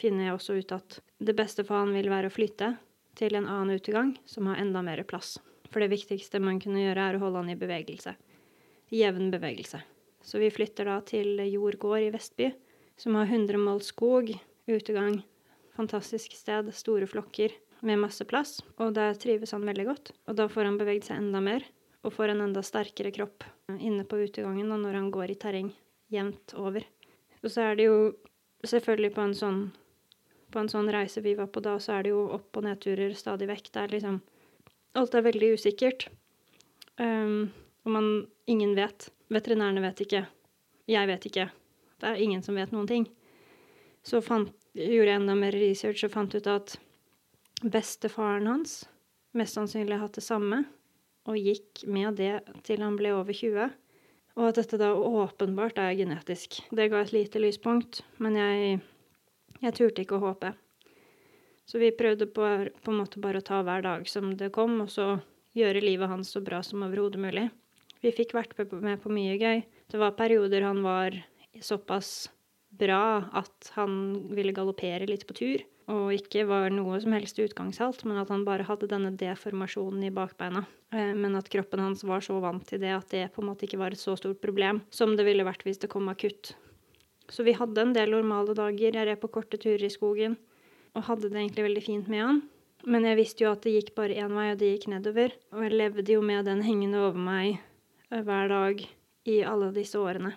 [0.00, 2.74] finner jeg også ut at det beste for han vil være å flytte
[3.18, 5.36] til en annen utegang som har enda mer plass.
[5.72, 8.14] For det viktigste man kunne gjøre, er å holde han i bevegelse.
[8.92, 9.80] Jevn bevegelse.
[10.22, 12.52] Så vi flytter da til Jord gård i Vestby,
[13.00, 14.30] som har 100 mål skog,
[14.68, 15.22] utegang,
[15.76, 18.60] fantastisk sted, store flokker med masse plass.
[18.78, 20.12] Og der trives han veldig godt.
[20.28, 21.64] Og da får han beveget seg enda mer,
[22.02, 23.46] og får en enda sterkere kropp
[23.80, 25.70] inne på utegangen og når han går i terreng
[26.12, 26.84] jevnt over.
[27.42, 27.96] Og så er det jo
[28.66, 29.62] selvfølgelig på en sånn
[30.52, 33.14] på en sånn reise vi var på da, så er det jo opp- og nedturer
[33.16, 33.70] stadig vekk.
[33.72, 34.20] Det er liksom
[34.92, 36.10] Alt er veldig usikkert.
[37.00, 37.48] Um,
[37.86, 38.08] og man
[38.46, 39.06] Ingen vet.
[39.32, 40.26] Veterinærene vet ikke.
[40.90, 41.46] Jeg vet ikke.
[42.02, 43.06] Det er ingen som vet noen ting.
[44.04, 46.74] Så fant, gjorde jeg enda mer research og fant ut at
[47.62, 48.82] bestefaren hans
[49.38, 50.64] mest sannsynlig har hatt det samme,
[51.28, 52.34] og gikk med det
[52.66, 53.70] til han ble over 20.
[54.38, 56.62] Og at dette da åpenbart er genetisk.
[56.72, 58.78] Det ga et lite lyspunkt, men jeg,
[59.60, 60.54] jeg turte ikke å håpe.
[61.68, 62.46] Så vi prøvde på,
[62.82, 65.14] på en måte bare å ta hver dag som det kom, og så
[65.56, 67.46] gjøre livet hans så bra som overhodet mulig.
[68.02, 69.62] Vi fikk vært med på mye gøy.
[69.92, 71.14] Det var perioder han var
[71.62, 72.30] såpass
[72.72, 73.94] bra at han
[74.32, 78.44] ville galoppere litt på tur, og ikke var noe som helst utgangshalt, men at han
[78.46, 80.64] bare hadde denne deformasjonen i bakbeina.
[80.94, 83.66] Eh, men at kroppen hans var så vant til det at det på en måte
[83.66, 86.54] ikke var et så stort problem som det ville vært hvis det kom akutt.
[87.32, 88.92] Så vi hadde en del normale dager.
[88.92, 90.36] Jeg red på korte turer i skogen
[90.92, 92.42] og hadde det egentlig veldig fint med han.
[92.84, 95.36] Men jeg visste jo at det gikk bare én vei, og det gikk nedover.
[95.54, 97.54] Og jeg levde jo med den hengende over meg
[98.10, 98.82] eh, hver dag
[99.30, 100.34] i alle disse årene.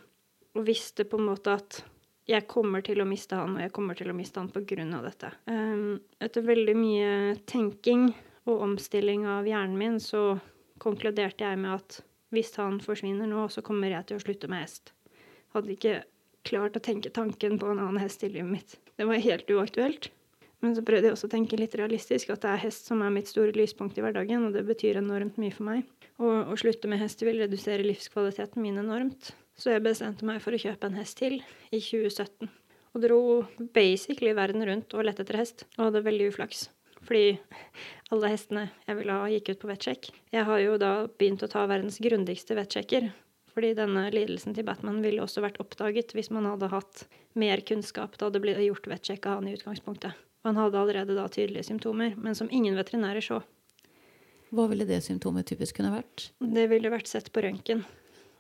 [0.56, 1.82] Og visste på en måte at
[2.26, 4.50] jeg kommer til å miste han, og jeg kommer til å miste han
[4.98, 5.32] av dette.
[5.46, 7.12] Um, etter veldig mye
[7.46, 8.10] tenking
[8.50, 10.40] og omstilling av hjernen min, så
[10.82, 12.02] konkluderte jeg med at
[12.34, 14.92] hvis han forsvinner nå, så kommer jeg til å slutte med hest.
[15.54, 16.02] Hadde ikke
[16.46, 18.78] klart å tenke tanken på en annen hest i livet mitt.
[18.98, 20.10] Det var helt uaktuelt.
[20.64, 23.14] Men så prøvde jeg også å tenke litt realistisk, at det er hest som er
[23.14, 25.86] mitt store lyspunkt i hverdagen, og det betyr enormt mye for meg.
[26.18, 29.34] Og å slutte med hest vil redusere livskvaliteten min enormt.
[29.56, 31.40] Så jeg bestemte meg for å kjøpe en hest til
[31.72, 32.50] i 2017.
[32.96, 33.20] Og dro
[33.76, 36.68] basically verden rundt og lette etter hest, og hadde veldig uflaks.
[37.06, 37.38] Fordi
[38.14, 40.10] alle hestene jeg ville ha, gikk ut på vettsjekk.
[40.34, 43.12] Jeg har jo da begynt å ta verdens grundigste vettsjekker.
[43.56, 47.06] Fordi denne lidelsen til Batman ville også vært oppdaget hvis man hadde hatt
[47.40, 48.18] mer kunnskap.
[48.20, 50.18] da Det ble gjort vettsjekk av han i utgangspunktet.
[50.44, 53.40] Og han hadde allerede da tydelige symptomer, men som ingen veterinærer så.
[54.56, 56.30] Hva ville det symptomet typisk kunne vært?
[56.40, 57.86] Det ville vært sett på røntgen.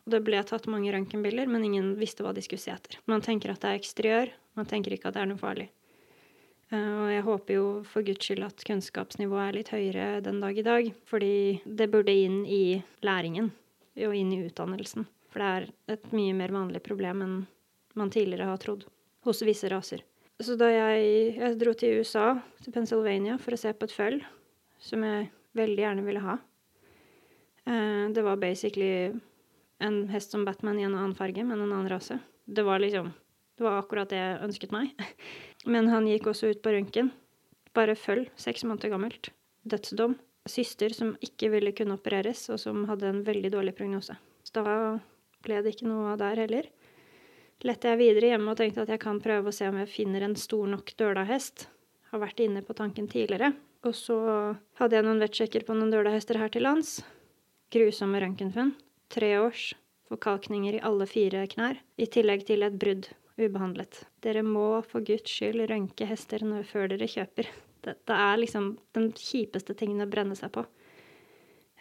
[0.06, 3.00] Det ble tatt mange røntgenbilder, men ingen visste hva de skulle se etter.
[3.10, 5.72] Man tenker at det er eksteriør, man tenker ikke at det er noe farlig.
[6.74, 10.58] Uh, og jeg håper jo for guds skyld at kunnskapsnivået er litt høyere den dag
[10.58, 11.34] i dag, fordi
[11.66, 13.52] det burde inn i læringen
[14.06, 15.06] og inn i utdannelsen.
[15.34, 17.38] For det er et mye mer vanlig problem enn
[17.98, 18.86] man tidligere har trodd
[19.26, 20.02] hos visse raser.
[20.44, 24.18] Så da jeg, jeg dro til USA, til Pennsylvania, for å se på et føll
[24.84, 26.42] som jeg veldig gjerne ville ha.
[27.66, 29.16] Uh, det var basically
[29.80, 32.20] en hest som Batman i en annen farge, men en annen rase.
[32.46, 33.14] Det var liksom
[33.58, 34.90] Det var akkurat det jeg ønsket meg.
[35.72, 37.14] Men han gikk også ut på røntgen.
[37.72, 39.30] Bare følg, seks måneder gammelt.
[39.64, 40.18] Dødsdom.
[40.44, 44.18] Syster som ikke ville kunne opereres, og som hadde en veldig dårlig prognose.
[44.44, 44.76] Så da
[45.48, 46.68] ble det ikke noe av der heller.
[47.64, 50.28] Lette jeg videre hjemme og tenkte at jeg kan prøve å se om jeg finner
[50.28, 51.70] en stor nok døla-hest.
[52.12, 53.54] Har vært inne på tanken tidligere.
[53.88, 54.18] Og så
[54.82, 56.98] hadde jeg noen vettsjekker på noen døla-hester her til lands.
[57.72, 58.76] Grusomme røntgenfunn
[59.14, 59.74] tre års
[60.10, 63.10] forkalkninger i alle fire knær, i tillegg til et brudd
[63.42, 64.04] ubehandlet.
[64.24, 67.50] Dere må for guds skyld rønke hester før dere kjøper.
[67.86, 70.66] Dette er liksom den kjipeste tingen å brenne seg på.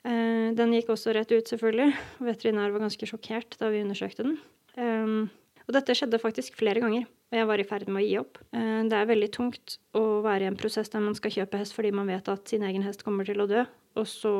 [0.05, 1.95] Eh, den gikk også rett ut, selvfølgelig.
[2.27, 4.37] Veterinær var ganske sjokkert da vi undersøkte den.
[4.77, 5.31] Um,
[5.65, 8.41] og dette skjedde faktisk flere ganger, og jeg var i ferd med å gi opp.
[8.53, 11.77] Uh, det er veldig tungt å være i en prosess der man skal kjøpe hest
[11.77, 13.65] fordi man vet at sin egen hest kommer til å dø,
[13.97, 14.35] og så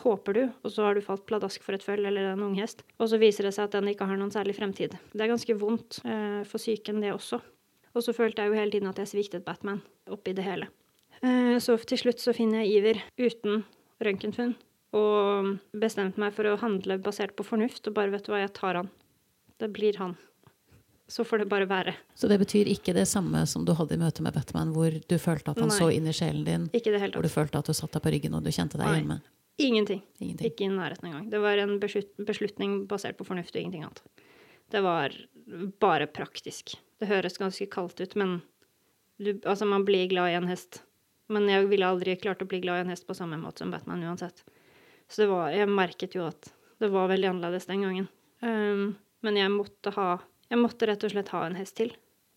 [0.00, 3.10] håper du, og så har du falt pladask for et føll eller en unghest, og
[3.10, 4.96] så viser det seg at den ikke har noen særlig fremtid.
[5.12, 7.40] Det er ganske vondt eh, for psyken, det også.
[7.92, 10.70] Og så følte jeg jo hele tiden at jeg sviktet Batman oppi det hele.
[11.22, 13.64] Eh, så til slutt så finner jeg Iver uten
[14.02, 14.56] røntgenfunn,
[14.96, 18.54] og bestemte meg for å handle basert på fornuft, og bare vet du hva, jeg
[18.56, 18.90] tar han.
[19.60, 20.16] Det blir han.
[21.12, 21.92] Så får det bare være.
[22.16, 25.16] Så det betyr ikke det samme som du hadde i møte med Batman, hvor du
[25.20, 25.76] følte at han Nei.
[25.76, 26.64] så inn i sjelen din?
[26.72, 28.80] Ikke det helt Hvor du følte at du satt deg på ryggen og du kjente
[28.80, 28.94] deg Nei.
[28.96, 29.18] hjemme?
[29.62, 30.02] Ingenting.
[30.18, 30.50] ingenting.
[30.50, 31.28] Ikke i nærheten engang.
[31.30, 34.02] Det var en beslutning basert på fornuft og ingenting annet.
[34.72, 35.14] Det var
[35.82, 36.74] bare praktisk.
[37.00, 38.40] Det høres ganske kaldt ut, men
[39.18, 40.82] du, altså, man blir glad i en hest.
[41.32, 43.72] Men jeg ville aldri klart å bli glad i en hest på samme måte som
[43.72, 44.44] Batman uansett.
[45.08, 46.50] Så det var, jeg merket jo at
[46.82, 48.08] det var veldig annerledes den gangen.
[48.42, 50.10] Um, men jeg måtte ha
[50.52, 51.94] Jeg måtte rett og slett ha en hest til.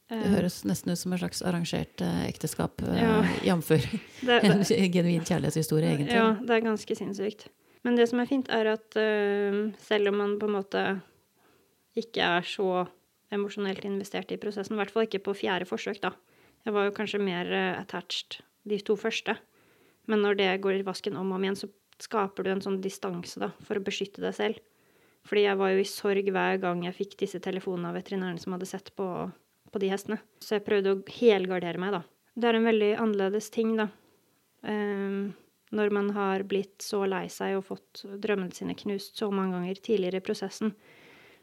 [0.10, 3.24] Det Eh, høres nesten ut som et slags arrangert eh, ekteskap, eh, Ja.
[3.58, 3.72] jf.
[4.22, 6.14] en genuin kjærlighetshistorie, egentlig.
[6.14, 7.48] ja, det er ganske sinnssykt.
[7.84, 10.84] Men det som er fint, er at uh, selv om man på en måte
[11.96, 12.88] ikke er så
[13.34, 16.12] emosjonelt investert i prosessen, i hvert fall ikke på fjerde forsøk, da.
[16.66, 19.38] Jeg var jo kanskje mer uh, attached de to første.
[20.10, 21.70] Men når det går i vasken om og om igjen, så
[22.02, 24.62] skaper du en sånn distanse, da, for å beskytte deg selv.
[25.26, 28.54] Fordi jeg var jo i sorg hver gang jeg fikk disse telefonene av veterinæren som
[28.54, 29.08] hadde sett på,
[29.76, 30.22] på de hestene.
[30.40, 32.04] Så jeg prøvde å helgardere meg, da.
[32.36, 33.90] Det er en veldig annerledes ting, da.
[34.64, 35.34] Um,
[35.76, 39.82] når man har blitt så lei seg og fått drømmene sine knust så mange ganger
[39.84, 40.72] tidligere i prosessen.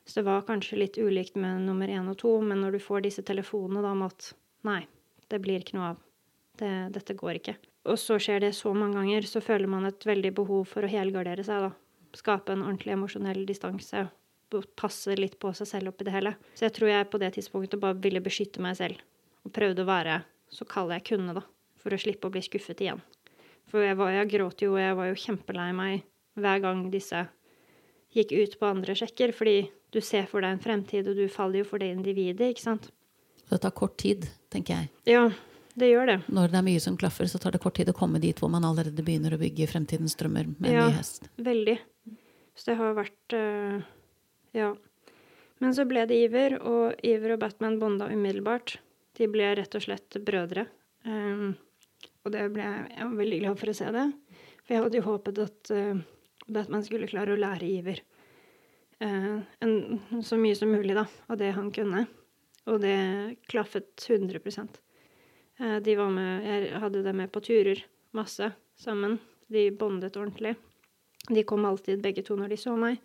[0.04, 3.04] Så det var kanskje litt ulikt med nummer én og to, men når du får
[3.04, 4.32] disse telefonene da om at
[4.66, 4.80] nei,
[5.30, 6.00] det blir ikke noe av,
[6.58, 7.56] det, dette går ikke.
[7.92, 10.90] Og så skjer det så mange ganger, så føler man et veldig behov for å
[10.90, 11.72] helgardere seg, da.
[12.16, 14.06] Skape en ordentlig emosjonell distanse.
[14.76, 16.34] Passe litt på seg selv oppi det hele.
[16.54, 19.00] Så jeg tror jeg på det tidspunktet bare ville beskytte meg selv.
[19.46, 20.20] Og prøvde å være
[20.52, 21.42] så kald jeg kunne, da.
[21.80, 23.00] For å slippe å bli skuffet igjen.
[23.72, 26.02] For jeg, var, jeg gråt jo, og jeg var jo kjempelei meg
[26.36, 27.24] hver gang disse
[28.12, 31.62] gikk ut på andre sjekker, fordi du ser for deg en fremtid, og du faller
[31.62, 32.90] jo for det individet, ikke sant.
[33.46, 34.90] Så det tar kort tid, tenker jeg.
[35.08, 35.24] Ja,
[35.80, 36.18] det gjør det.
[36.32, 38.52] Når det er mye som klaffer, så tar det kort tid å komme dit hvor
[38.52, 40.86] man allerede begynner å bygge fremtidens drømmer med en Ja.
[40.92, 41.28] ny hest.
[41.40, 41.78] Veldig.
[42.54, 43.80] Så det har vært eh,
[44.56, 44.72] Ja.
[45.62, 48.76] Men så ble det Iver, og Iver og Batman bonda umiddelbart.
[49.18, 50.66] De ble rett og slett brødre.
[51.06, 51.52] Um,
[52.22, 54.06] og det ble jeg var veldig glad for å se det.
[54.62, 56.02] For jeg hadde jo håpet at uh,
[56.46, 58.02] Batman skulle klare å lære Iver
[59.02, 59.74] uh, en,
[60.22, 62.06] så mye som mulig da, av det han kunne.
[62.70, 62.98] Og det
[63.50, 67.82] klaffet 100 uh, De var med, Jeg hadde dem med på turer
[68.14, 69.18] masse sammen.
[69.46, 70.56] De bondet ordentlig.
[71.28, 72.98] De kom alltid begge to når de så meg.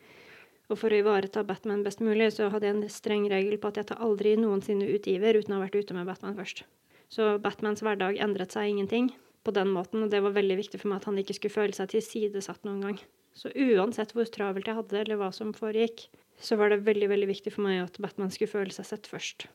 [0.67, 3.79] Og for å ivareta Batman best mulig, så hadde jeg en streng regel på at
[3.79, 6.65] jeg tar aldri noensinne utgiver uten å ha vært ute med Batman først.
[7.07, 9.13] Så Batmans hverdag endret seg ingenting
[9.47, 11.77] på den måten, og det var veldig viktig for meg at han ikke skulle føle
[11.77, 12.99] seg tilsidesatt noen gang.
[13.37, 16.09] Så uansett hvor travelt jeg hadde, eller hva som foregikk,
[16.41, 19.47] så var det veldig, veldig viktig for meg at Batman skulle føle seg sett først.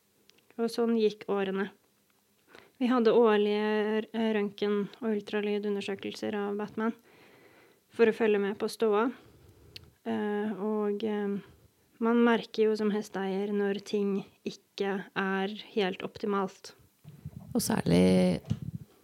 [0.57, 1.69] Og sånn gikk årene.
[2.81, 6.97] Vi hadde årlige røntgen- og ultralydundersøkelser av Batman
[7.93, 9.11] for å følge med på ståa.
[10.07, 11.37] Eh, og eh,
[12.03, 16.73] man merker jo som hesteeier når ting ikke er helt optimalt.
[17.55, 18.41] Og særlig,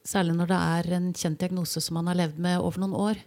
[0.09, 3.25] særlig når det er en kjent diagnose som man har levd med over noen år,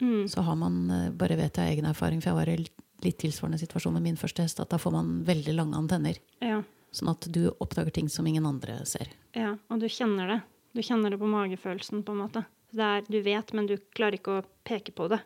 [0.00, 0.24] Mm.
[0.32, 3.18] så har man, eh, bare vet jeg av egen erfaring, for jeg var i litt-
[3.20, 6.16] tilsvarende situasjon med min første hest, at da får man veldig lange antenner.
[6.40, 9.08] Ja, Sånn at du oppdager ting som ingen andre ser.
[9.36, 10.42] ja, og du kjenner det.
[10.74, 12.46] Du kjenner det på magefølelsen, på en måte.
[12.72, 15.20] Det er, du vet, men du klarer ikke å peke på det.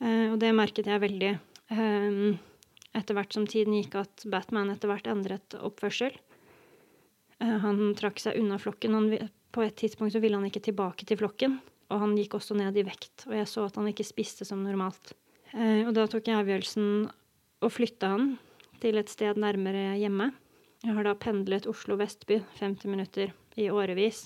[0.00, 2.18] Eh, og det merket jeg veldig eh,
[2.94, 6.16] etter hvert som tiden gikk, at Batman etter hvert endret oppførsel.
[7.40, 8.96] Eh, han trakk seg unna flokken.
[8.96, 11.60] Han, på et tidspunkt så ville han ikke tilbake til flokken.
[11.92, 14.62] Og han gikk også ned i vekt, og jeg så at han ikke spiste som
[14.64, 15.12] normalt.
[15.54, 16.86] Og da tok jeg avgjørelsen
[17.62, 18.32] å flytte han
[18.82, 20.30] til et sted nærmere hjemme.
[20.82, 24.24] Jeg har da pendlet Oslo-Vestby 50 minutter i årevis.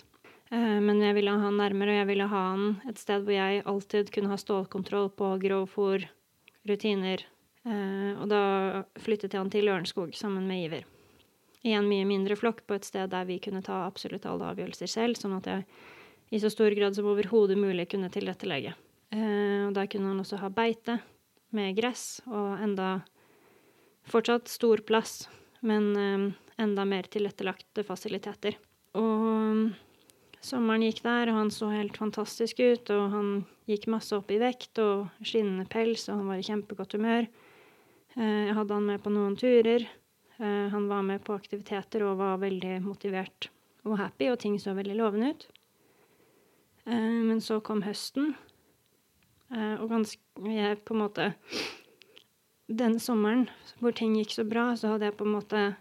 [0.51, 3.37] Eh, men jeg ville ha han nærmere, og jeg ville ha han et sted hvor
[3.37, 6.07] jeg alltid kunne ha stålkontroll på grovfòr,
[6.69, 7.25] rutiner.
[7.69, 8.43] Eh, og da
[9.01, 10.89] flyttet jeg han til Lørenskog sammen med Iver.
[11.67, 14.89] I en mye mindre flokk på et sted der vi kunne ta absolutt alle avgjørelser
[14.89, 15.67] selv, sånn at jeg
[16.31, 18.75] i så stor grad som overhodet mulig kunne tilrettelegge.
[19.13, 21.01] Eh, og der kunne han også ha beite
[21.57, 23.01] med gress og enda
[24.09, 25.27] fortsatt stor plass,
[25.61, 25.91] men
[26.61, 28.57] enda mer tilrettelagte fasiliteter.
[28.97, 29.73] Og
[30.45, 33.31] sommeren gikk der, og han så helt fantastisk ut, og han
[33.69, 37.29] gikk masse opp i vekt og skinnende pels, og han var i kjempegodt humør.
[38.17, 39.87] Eh, Jeg hadde han med på noen turer.
[40.39, 43.49] Eh, Han var med på aktiviteter og var veldig motivert
[43.85, 45.49] og happy, og ting så veldig lovende ut.
[46.87, 48.35] Eh, Men så kom høsten,
[49.51, 51.33] og ganske jeg på en måte
[52.69, 53.49] Den sommeren
[53.81, 55.77] hvor ting gikk så bra, så hadde jeg på en måte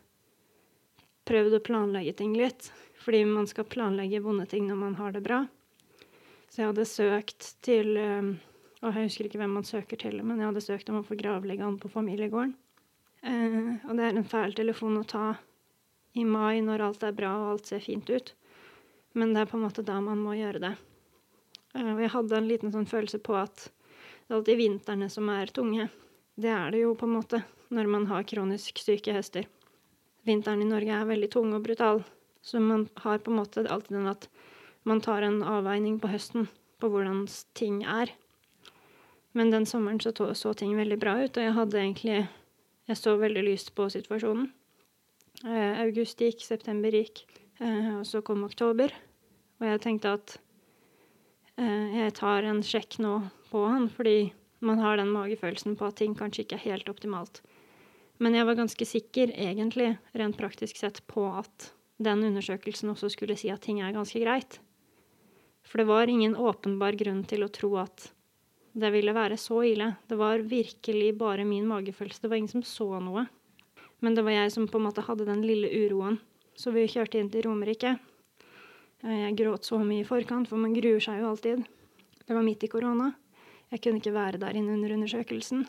[1.28, 2.72] prøvd å planlegge ting litt.
[3.08, 5.46] Fordi man skal planlegge vonde ting når man har det bra.
[6.52, 8.34] Så jeg hadde søkt til eh,
[8.82, 11.16] Og jeg husker ikke hvem man søker til, men jeg hadde søkt om å få
[11.18, 12.52] gravlegge han på familiegården.
[13.24, 15.30] Eh, og det er en fæl telefon å ta
[16.20, 18.34] i mai når alt er bra og alt ser fint ut.
[19.16, 20.74] Men det er på en måte da man må gjøre det.
[21.74, 25.32] Eh, og jeg hadde en liten sånn følelse på at det er alltid vintrene som
[25.32, 25.88] er tunge.
[26.36, 27.42] Det er det jo på en måte
[27.72, 29.48] når man har kronisk syke hester.
[30.28, 32.04] Vinteren i Norge er veldig tung og brutal,
[32.48, 34.30] så man har på en måte alltid den at
[34.88, 36.48] man tar en avveining på høsten
[36.80, 37.26] på hvordan
[37.58, 38.14] ting er.
[39.36, 42.28] Men den sommeren så, så ting veldig bra ut, og jeg hadde egentlig
[42.88, 44.46] Jeg så veldig lyst på situasjonen.
[45.44, 47.26] Eh, august gikk, september gikk,
[47.60, 48.94] eh, og så kom oktober.
[49.60, 50.38] Og jeg tenkte at
[51.60, 53.18] eh, jeg tar en sjekk nå
[53.52, 54.32] på han, fordi
[54.64, 57.42] man har den magefølelsen på at ting kanskje ikke er helt optimalt.
[58.24, 63.38] Men jeg var ganske sikker, egentlig, rent praktisk sett, på at den undersøkelsen også skulle
[63.40, 64.60] si at ting er ganske greit.
[65.68, 68.12] For det var ingen åpenbar grunn til å tro at
[68.78, 69.90] det ville være så ille.
[70.08, 72.22] Det var virkelig bare min magefølelse.
[72.22, 73.26] Det var ingen som så noe.
[74.06, 76.20] Men det var jeg som på en måte hadde den lille uroen.
[76.58, 77.96] Så vi kjørte inn til Romerike.
[79.02, 81.66] Jeg gråt så mye i forkant, for man gruer seg jo alltid.
[82.26, 83.12] Det var midt i korona.
[83.72, 85.66] Jeg kunne ikke være der inne under undersøkelsen.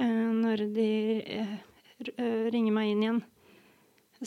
[0.00, 0.88] Eh, når de
[1.22, 1.54] eh,
[2.16, 3.20] eh, ringer meg inn igjen,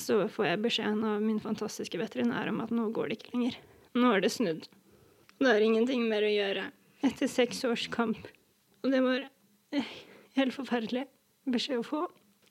[0.01, 3.59] så får jeg beskjeden av min fantastiske veterinær om at nå går det ikke lenger.
[3.95, 4.67] Nå er det snudd.
[5.39, 6.67] Det er ingenting mer å gjøre
[7.05, 8.27] etter seks års kamp.
[8.83, 9.25] Og det var
[10.37, 11.05] helt forferdelig
[11.51, 12.05] beskjed å få.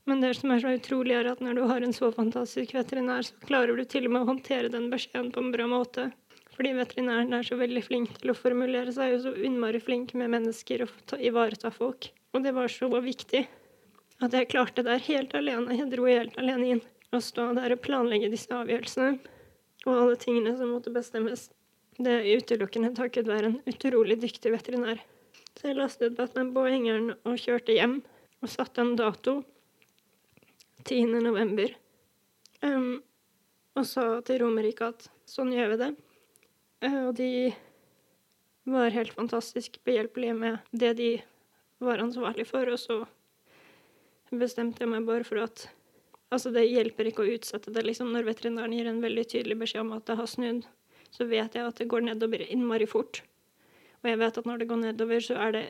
[0.08, 3.24] Men det som er så utrolig, er at når du har en så fantastisk veterinær,
[3.24, 6.10] så klarer du til og med å håndtere den beskjeden på en bra måte.
[6.54, 10.30] Fordi veterinæren er så veldig flink til å formulere seg, og så innmari flink med
[10.36, 12.10] mennesker og ta, ivareta folk.
[12.36, 13.46] Og det var så viktig
[14.22, 15.78] at jeg klarte det der helt alene.
[15.80, 16.84] Jeg dro helt alene inn
[17.14, 19.18] og stå der og planlegge disse avgjørelsene
[19.84, 21.48] og alle tingene som måtte bestemmes.
[21.94, 25.02] Det er utelukkende takket være en utrolig dyktig veterinær.
[25.54, 28.00] Så jeg lastet Batman på hengeren og kjørte hjem
[28.42, 29.36] og satte en dato
[30.84, 31.20] 10.
[31.22, 31.70] november.
[32.64, 33.04] Um,
[33.76, 35.92] og sa til Romerike at sånn gjør vi det.
[36.84, 37.30] Uh, og de
[38.68, 41.10] var helt fantastisk behjelpelige med det de
[41.84, 43.02] var ansvarlig for, og så
[44.32, 45.68] bestemte jeg meg bare for at
[46.32, 49.84] Altså, det hjelper ikke å utsette det, liksom, når veterinæren gir en veldig tydelig beskjed
[49.84, 50.64] om at det har snudd,
[51.14, 53.22] så vet jeg at det går nedover innmari fort.
[54.02, 55.64] Og jeg vet at når det går nedover, så er det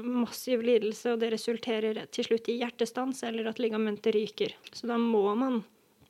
[0.00, 4.54] massiv lidelse, og det resulterer til slutt i hjertestans eller at ligamentet ryker.
[4.72, 5.62] Så da må man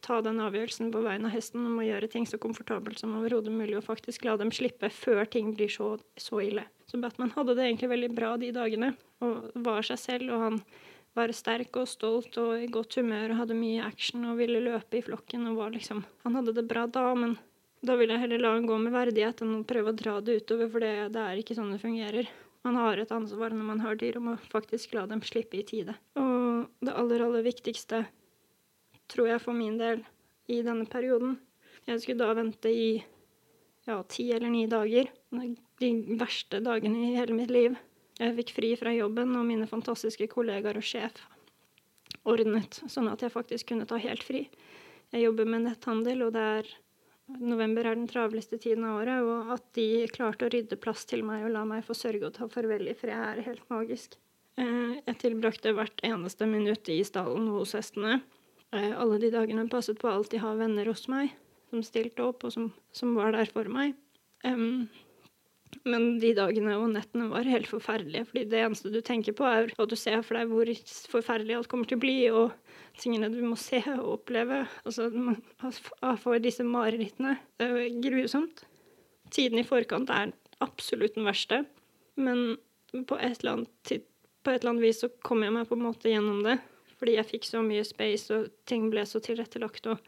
[0.05, 3.53] ta den avgjørelsen på vegne av hesten om å gjøre ting så komfortabelt som overhodet
[3.53, 6.64] mulig, og faktisk la dem slippe før ting blir så, så ille.
[6.88, 8.94] Så Batman hadde det egentlig veldig bra de dagene,
[9.24, 10.62] og var seg selv, og han
[11.18, 15.00] var sterk og stolt og i godt humør og hadde mye action og ville løpe
[15.00, 17.36] i flokken og var liksom Han hadde det bra da, men
[17.82, 20.42] da vil jeg heller la han gå med verdighet enn å prøve å dra det
[20.42, 22.28] utover, for det, det er ikke sånn det fungerer.
[22.66, 25.64] Man har et ansvar når man har dyr, og må faktisk la dem slippe i
[25.64, 25.94] tide.
[26.20, 28.02] Og det aller, aller viktigste,
[29.08, 30.04] tror jeg for min del,
[30.50, 31.38] i denne perioden
[31.86, 33.00] Jeg skulle da vente i
[33.86, 35.08] ja, ti eller ni dager.
[35.80, 35.90] De
[36.20, 37.78] verste dagene i hele mitt liv.
[38.20, 41.22] Jeg fikk fri fra jobben, og mine fantastiske kollegaer og sjef
[42.28, 44.44] ordnet sånn at jeg faktisk kunne ta helt fri.
[45.10, 46.72] Jeg jobber med netthandel, og det er
[47.40, 51.22] November er den travleste tiden av året, og at de klarte å rydde plass til
[51.26, 54.16] meg og la meg få sørge og ta farvel i fred, er helt magisk.
[54.58, 58.18] Eh, jeg tilbrakte hvert eneste minutt i stallen hos hestene.
[58.74, 61.32] Eh, alle de dagene passet på å alltid ha venner hos meg
[61.70, 63.94] som stilte opp, og som, som var der for meg.
[64.42, 64.88] Um,
[65.86, 69.70] men de dagene og nettene var helt forferdelige, fordi det eneste du tenker på, er
[69.70, 70.70] at du ser for deg hvor
[71.12, 74.64] forferdelig alt kommer til å bli, og tingene du må se og oppleve.
[74.84, 75.38] Altså, man
[76.20, 77.36] får disse marerittene.
[77.60, 78.64] Det er grusomt.
[79.30, 81.62] Tiden i forkant er absolutt den verste,
[82.20, 82.58] men
[83.06, 83.94] på et eller annet,
[84.42, 86.58] på et eller annet vis så kom jeg meg på en måte gjennom det,
[87.00, 90.02] fordi jeg fikk så mye space, og ting ble så tilrettelagt, og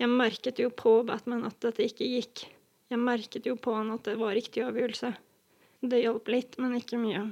[0.00, 2.46] jeg merket jo på Batman at dette ikke gikk.
[2.92, 5.14] Jeg merket jo på han at det var riktig avgjørelse.
[5.84, 7.24] Det hjalp litt, men ikke mye.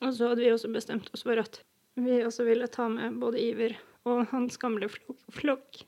[0.00, 1.60] Og så hadde vi også bestemt oss for at
[2.00, 3.76] vi også ville ta med både Iver
[4.08, 5.82] og hans gamle flokk,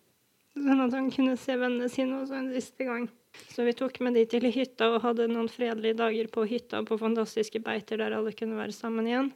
[0.52, 3.08] sånn at han kunne se vennene sine også en siste gang.
[3.48, 6.98] Så vi tok med de til hytta og hadde noen fredelige dager på hytta på
[7.00, 9.30] fantastiske beiter der alle kunne være sammen igjen.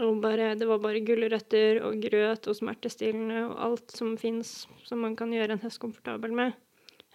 [0.00, 5.00] Og bare, det var bare gulrøtter og grøt og smertestillende og alt som fins som
[5.04, 6.56] man kan gjøre en hest komfortabel med.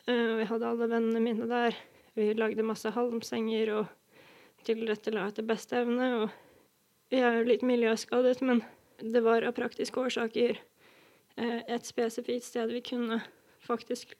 [0.07, 1.77] Uh, vi hadde alle vennene mine der.
[2.17, 3.91] Vi lagde masse halmsenger og
[4.67, 6.09] tilrettela etter beste evne.
[6.21, 8.63] Og vi er jo litt miljøskadet, men
[9.01, 10.57] det var av praktiske årsaker
[11.37, 13.21] uh, et spesifikt sted vi kunne
[13.61, 14.15] faktisk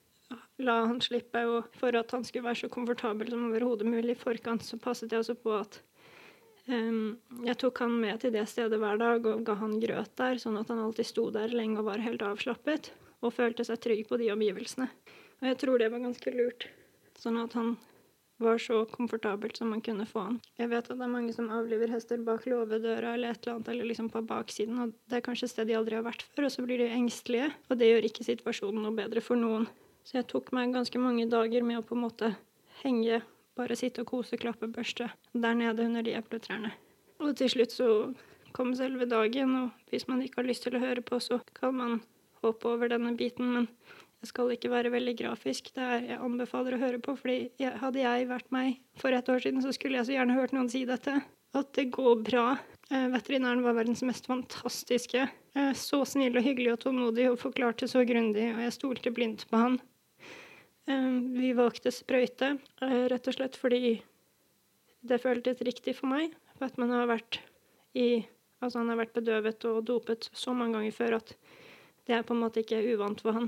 [0.62, 1.44] la han slippe.
[1.50, 5.12] Og for at han skulle være så komfortabel som overhodet mulig i forkant, så passet
[5.12, 5.80] jeg også på at
[6.68, 7.18] um,
[7.48, 10.60] jeg tok han med til det stedet hver dag og ga han grøt der, sånn
[10.62, 14.18] at han alltid sto der lenge og var helt avslappet og følte seg trygg på
[14.22, 14.90] de omgivelsene.
[15.42, 16.68] Og jeg tror det var ganske lurt,
[17.18, 17.76] sånn at han
[18.42, 20.38] var så komfortabelt som man kunne få han.
[20.58, 23.70] Jeg vet at det er mange som avliver hester bak låvedøra eller et eller annet,
[23.74, 26.48] eller liksom på baksiden, og det er kanskje et sted de aldri har vært før,
[26.48, 29.68] og så blir de engstelige, og det gjør ikke situasjonen noe bedre for noen.
[30.06, 32.34] Så jeg tok meg ganske mange dager med å på en måte
[32.82, 33.22] henge,
[33.58, 36.74] bare sitte og kose, klappe, børste der nede under de epletrærne.
[37.22, 37.90] Og til slutt så
[38.56, 41.78] kom selve dagen, og hvis man ikke har lyst til å høre på, så kan
[41.78, 42.00] man
[42.42, 43.68] hoppe over denne biten, men
[44.22, 45.72] jeg skal ikke være veldig grafisk.
[45.74, 49.42] Det er jeg anbefaler å høre på, fordi hadde jeg vært meg for et år
[49.42, 51.16] siden, så skulle jeg så gjerne hørt noen si dette.
[51.58, 52.46] At det går bra.
[52.92, 55.26] Eh, veterinæren var verdens mest fantastiske.
[55.56, 59.48] Eh, så snill og hyggelig og tålmodig og forklarte så grundig, og jeg stolte blindt
[59.50, 59.80] på han.
[60.86, 63.98] Eh, vi valgte sprøyte, rett og slett fordi
[65.02, 66.38] det føltes riktig for meg.
[66.60, 67.42] For at man har vært
[67.98, 68.24] i
[68.62, 71.32] Altså, han har vært bedøvet og dopet så mange ganger før at
[72.06, 73.48] det er på en måte ikke uvant for han.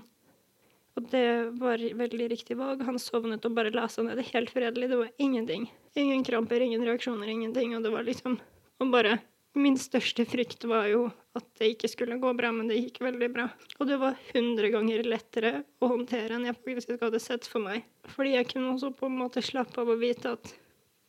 [0.93, 1.27] Og det
[1.57, 2.83] var veldig riktig valg.
[2.85, 4.91] Han sovnet og bare la seg ned helt fredelig.
[4.91, 5.67] Det var ingenting.
[5.97, 7.75] Ingen kramper, ingen reaksjoner, ingenting.
[7.77, 8.39] Og det var liksom
[8.81, 9.19] Og bare
[9.53, 11.03] Min største frykt var jo
[11.37, 13.43] at det ikke skulle gå bra, men det gikk veldig bra.
[13.77, 17.85] Og det var hundre ganger lettere å håndtere enn jeg faktisk hadde sett for meg.
[18.15, 20.55] Fordi jeg kunne også på en måte slappe av og vite at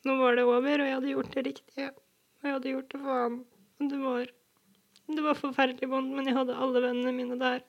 [0.05, 1.89] nå var det over, og jeg hadde gjort det riktige.
[1.97, 3.41] Og jeg hadde gjort det for han.
[3.80, 4.28] Det var,
[5.16, 7.64] det var forferdelig vondt, men jeg hadde alle vennene mine der.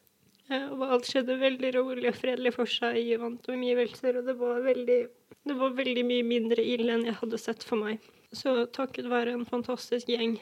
[0.50, 4.20] Og alt skjedde veldig rolig og fredelig for seg i vante omgivelser.
[4.20, 5.00] Og det var, veldig,
[5.50, 8.04] det var veldig mye mindre ille enn jeg hadde sett for meg.
[8.36, 10.38] Så takket være en fantastisk gjeng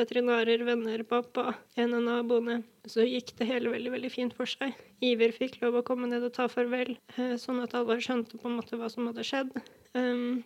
[0.00, 4.76] veterinærer, venner, pappa, en av naboene, så gikk det hele veldig veldig fint for seg.
[5.04, 8.48] Iver fikk lov å komme ned og ta farvel, eh, sånn at alle skjønte på
[8.48, 9.52] en måte hva som hadde skjedd.
[9.94, 10.42] Um,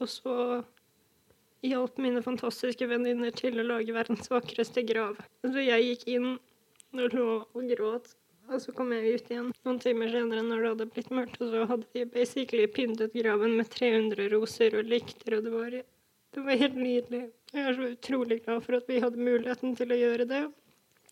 [0.00, 0.36] og så
[1.66, 5.18] hjalp mine fantastiske venninner til å lage verdens vakreste grav.
[5.42, 6.28] Så jeg gikk inn
[6.94, 8.14] og lå og gråt.
[8.48, 11.50] Og så kom jeg ut igjen noen timer senere når det hadde blitt mørkt, og
[11.52, 15.74] så hadde de basically pyntet graven med 300 roser og lykter, og det var,
[16.36, 17.26] det var helt nydelig.
[17.52, 20.46] Jeg er så utrolig glad for at vi hadde muligheten til å gjøre det.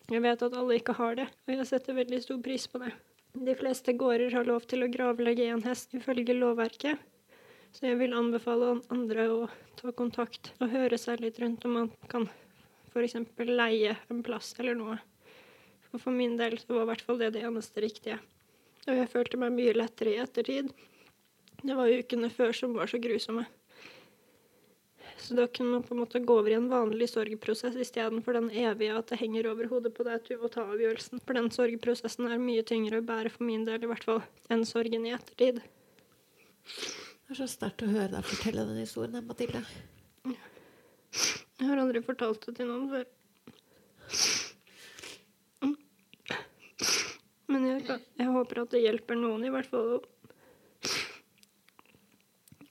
[0.07, 2.93] Jeg vet at alle ikke har det, og jeg setter veldig stor pris på det.
[3.37, 6.97] De fleste gårder har lov til å gravlegge en hest ifølge lovverket.
[7.75, 9.39] Så jeg vil anbefale andre å
[9.77, 12.25] ta kontakt og høre seg litt rundt om man kan
[12.93, 13.19] f.eks.
[13.45, 14.97] leie en plass eller noe.
[15.97, 18.19] For for min del så var i hvert fall det det eneste riktige.
[18.87, 20.69] Og jeg følte meg mye lettere i ettertid.
[21.63, 23.47] Det var ukene før som var så grusomme.
[25.17, 28.51] Så da kunne man på en måte gå over i en vanlig sorgprosess istedenfor den
[28.53, 31.19] evige at det henger over hodet på deg at du må ta avgjørelsen.
[31.25, 34.21] For den sorgprosessen er mye tyngre å bære for min del, i hvert fall,
[34.53, 35.59] enn sorgen i ettertid.
[37.27, 39.65] Det er så sterkt å høre deg fortelle den historien, Mathilde.
[40.29, 43.07] Jeg har aldri fortalt det til noen før.
[45.65, 45.75] Mm.
[47.47, 50.01] Men jeg, jeg, håper at det hjelper noen, i hvert fall,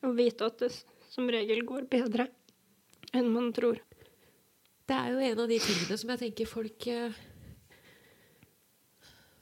[0.04, 0.72] å, vite at det
[1.10, 2.28] som regel går bedre
[3.16, 3.80] enn man tror.
[4.86, 7.16] Det er jo en av de tingene som jeg tenker folk eh,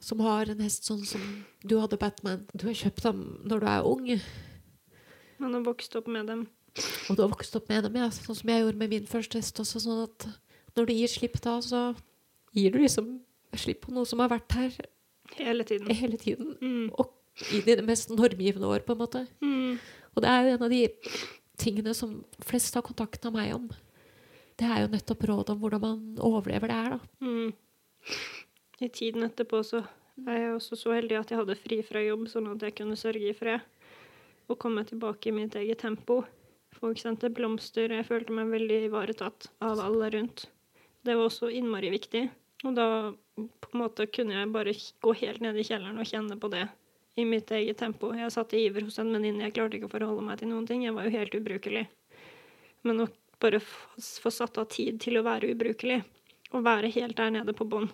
[0.05, 1.21] som har en hest sånn som
[1.65, 4.09] du hadde Batman Du har kjøpt dem når du er ung.
[5.41, 6.47] Man har vokst opp med dem.
[7.09, 8.09] Og du har vokst opp med dem, ja.
[8.13, 9.83] Sånn som jeg gjorde med min første hest også.
[9.83, 10.27] Sånn at
[10.77, 11.81] når du gir slipp da, så
[12.55, 13.17] gir du liksom
[13.55, 14.75] slipp på noe som har vært her
[15.39, 15.91] hele tiden.
[15.95, 16.55] Hele tiden.
[16.61, 16.89] Mm.
[16.95, 17.11] Og
[17.51, 19.25] i det mest normgivende år, på en måte.
[19.43, 19.79] Mm.
[20.15, 20.83] Og det er jo en av de
[21.59, 23.67] tingene som flest har kontakta meg om.
[24.55, 26.99] Det er jo nettopp råd om hvordan man overlever det her, da.
[27.19, 27.51] Mm.
[28.79, 29.83] I tiden etterpå så
[30.27, 32.95] er jeg også så heldig at jeg hadde fri fra jobb, sånn at jeg kunne
[32.99, 33.63] sørge i fred
[34.47, 36.19] Og komme tilbake i mitt eget tempo.
[36.75, 40.45] Folk sendte blomster, og jeg følte meg veldig ivaretatt av alle rundt.
[41.01, 42.27] Det var også innmari viktig.
[42.65, 42.87] Og da
[43.35, 46.63] på en måte kunne jeg bare gå helt ned i kjelleren og kjenne på det
[47.19, 48.09] i mitt eget tempo.
[48.15, 50.65] Jeg satt i iver hos en venninne, jeg klarte ikke å forholde meg til noen
[50.67, 50.83] ting.
[50.83, 51.85] Jeg var jo helt ubrukelig.
[52.87, 53.07] Men å
[53.41, 56.01] bare få satt av tid til å være ubrukelig,
[56.51, 57.89] og være helt der nede på bånn,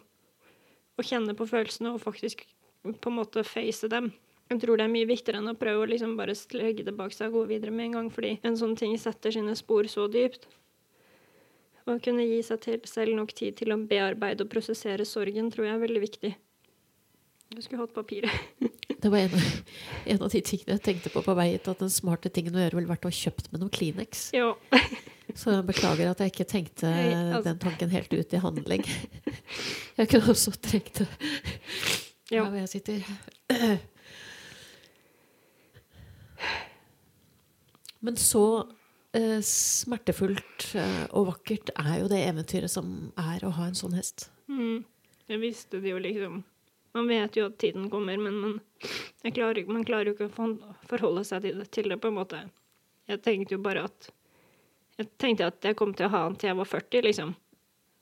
[0.97, 2.43] og kjenne på følelsene og faktisk
[2.83, 4.11] på en måte face dem,
[4.51, 7.13] jeg tror det er mye viktigere enn å prøve å liksom bare legge det bak
[7.15, 10.09] seg og gå videre med en gang, fordi en sånn ting setter sine spor så
[10.11, 10.43] dypt.
[11.91, 15.67] Å kunne gi seg til selv nok tid til å bearbeide og prosessere sorgen tror
[15.67, 16.31] jeg er veldig viktig.
[17.51, 18.31] Du skulle hatt papiret.
[19.03, 19.33] det var en,
[20.05, 22.61] en, av de tingene jeg tenkte på på vei hit, at den smarte tingen å
[22.63, 24.29] gjøre ville vært å kjøpt med noe Kleenex.
[24.37, 24.53] Ja.
[25.35, 27.43] Så jeg beklager at jeg ikke tenkte Nei, altså.
[27.49, 28.83] den tanken helt ut i handling.
[29.99, 31.07] Jeg kunne også trengt det.
[32.31, 32.43] Ja.
[32.43, 32.99] Her hvor jeg sitter.
[38.01, 38.43] Men så
[39.43, 44.29] smertefullt eh, og vakkert er jo det eventyret som er å ha en sånn hest.
[44.47, 44.85] Mm.
[45.31, 46.41] Jeg visste det jo liksom
[46.91, 48.55] Man vet jo at tiden kommer, men man,
[49.23, 50.47] klarer, man klarer jo ikke å
[50.89, 52.41] forholde seg til det, til det, på en måte.
[53.07, 54.09] Jeg tenkte jo bare at
[54.99, 57.31] Jeg tenkte at jeg kom til å ha han til jeg var 40, liksom.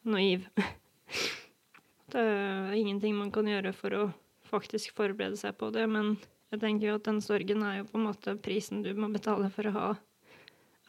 [0.09, 0.47] Naiv.
[2.09, 4.03] Det er ingenting man kan gjøre for å
[4.49, 6.15] faktisk forberede seg på det, men
[6.49, 9.51] jeg tenker jo at den sorgen er jo på en måte prisen du må betale
[9.53, 9.89] for å ha,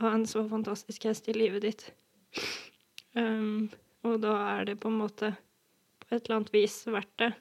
[0.00, 1.86] ha en så fantastisk hest i livet ditt.
[3.12, 3.68] Um,
[4.06, 5.34] og da er det på en måte
[6.00, 7.32] på et eller annet vis verdt det.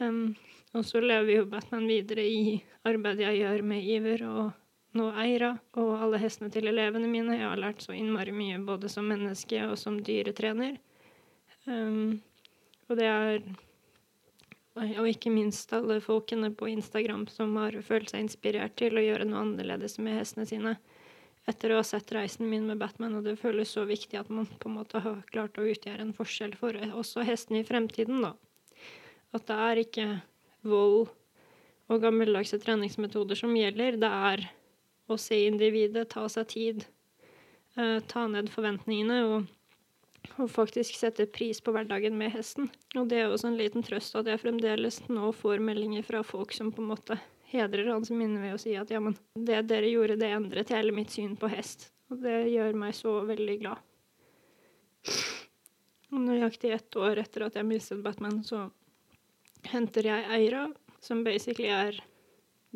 [0.00, 0.36] Um,
[0.76, 5.54] og så lever jo Batman videre i arbeidet jeg gjør med Iver og nå Eira
[5.76, 7.36] og alle hestene til elevene mine.
[7.38, 10.76] Jeg har lært så innmari mye både som menneske og som dyretrener.
[11.66, 12.18] Um,
[12.88, 13.40] og det er
[14.76, 19.24] Og ikke minst alle folkene på Instagram som har følt seg inspirert til å gjøre
[19.24, 20.74] noe annerledes med hestene sine
[21.46, 24.48] etter å ha sett reisen min med Batman, og det føles så viktig at man
[24.60, 28.34] på en måte har klart å utgjøre en forskjell for også hestene i fremtiden, da.
[29.36, 30.06] At det er ikke
[30.66, 31.06] vold
[31.86, 33.98] og gammeldagse treningsmetoder som gjelder.
[34.00, 34.46] Det er
[35.06, 36.86] å se individet, ta seg tid,
[37.76, 39.46] eh, ta ned forventningene og,
[40.36, 42.70] og, faktisk sette pris på hverdagen med hesten.
[42.96, 46.54] Og det er også en liten trøst at jeg fremdeles nå får meldinger fra folk
[46.56, 47.20] som på en måte
[47.50, 50.94] hedrer hans minne ved å si at ja, men det dere gjorde, det endret hele
[50.94, 51.90] mitt syn på hest.
[52.10, 53.82] Og det gjør meg så veldig glad.
[56.14, 58.68] Og nøyaktig ett år etter at jeg mistet Batman, så
[59.66, 60.68] henter jeg Eira,
[61.02, 61.98] som basically er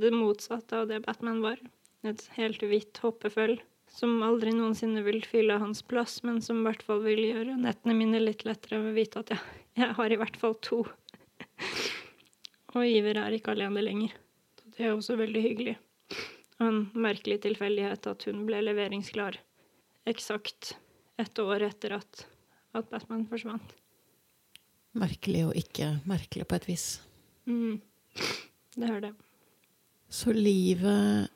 [0.00, 1.60] det motsatte av det Batman var.
[2.06, 3.58] Et helt hvitt hoppeføll
[3.90, 7.96] som aldri noensinne vil fylle hans plass, men som i hvert fall vil gjøre nettene
[7.98, 10.84] mine litt lettere ved å vite at jeg, jeg har i hvert fall to.
[12.76, 14.14] Og Iver er ikke alene lenger.
[14.80, 15.72] Det er også veldig hyggelig.
[16.56, 19.36] Og en merkelig tilfeldighet at hun ble leveringsklar
[20.08, 20.70] eksakt
[21.20, 22.22] et år etter at,
[22.72, 23.74] at Batman forsvant.
[24.96, 26.86] Merkelig og ikke merkelig på et vis.
[27.44, 27.76] Mm.
[28.72, 29.12] Det er det.
[30.08, 31.28] Så livet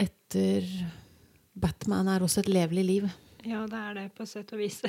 [0.00, 0.64] etter
[1.52, 3.12] Batman er også et levelig liv?
[3.44, 4.80] Ja, det er det, på sett og vis.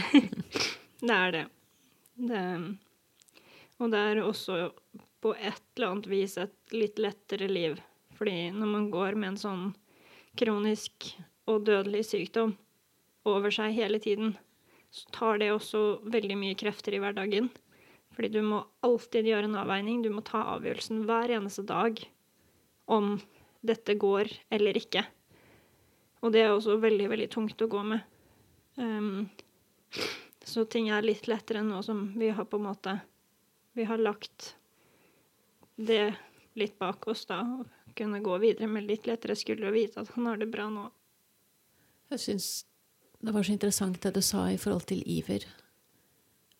[1.03, 1.45] det er det.
[2.32, 2.47] det.
[3.84, 4.70] Og det er også
[5.28, 7.82] på et eller annet vis et litt lettere liv.
[8.15, 9.63] Fordi når man går med en sånn
[10.39, 11.09] kronisk
[11.51, 12.53] og dødelig sykdom
[13.28, 14.38] over seg hele tiden,
[14.88, 17.49] så tar det også veldig mye krefter i hverdagen.
[18.15, 19.99] Fordi du må alltid gjøre en avveining.
[20.01, 21.99] Du må ta avgjørelsen hver eneste dag
[22.88, 23.17] om
[23.67, 25.03] dette går eller ikke.
[26.23, 28.07] Og det er også veldig, veldig tungt å gå med.
[28.80, 29.28] Um,
[30.47, 32.91] så ting er litt lettere nå som vi har på en måte
[33.75, 34.53] Vi har lagt
[35.78, 36.15] det
[36.57, 40.09] litt bak oss, da, og kunne gå videre med litt lettere skuldre og vite at
[40.15, 40.88] han har det bra nå.
[42.13, 42.49] Jeg syns
[43.19, 45.45] det var så interessant det du sa i forhold til iver.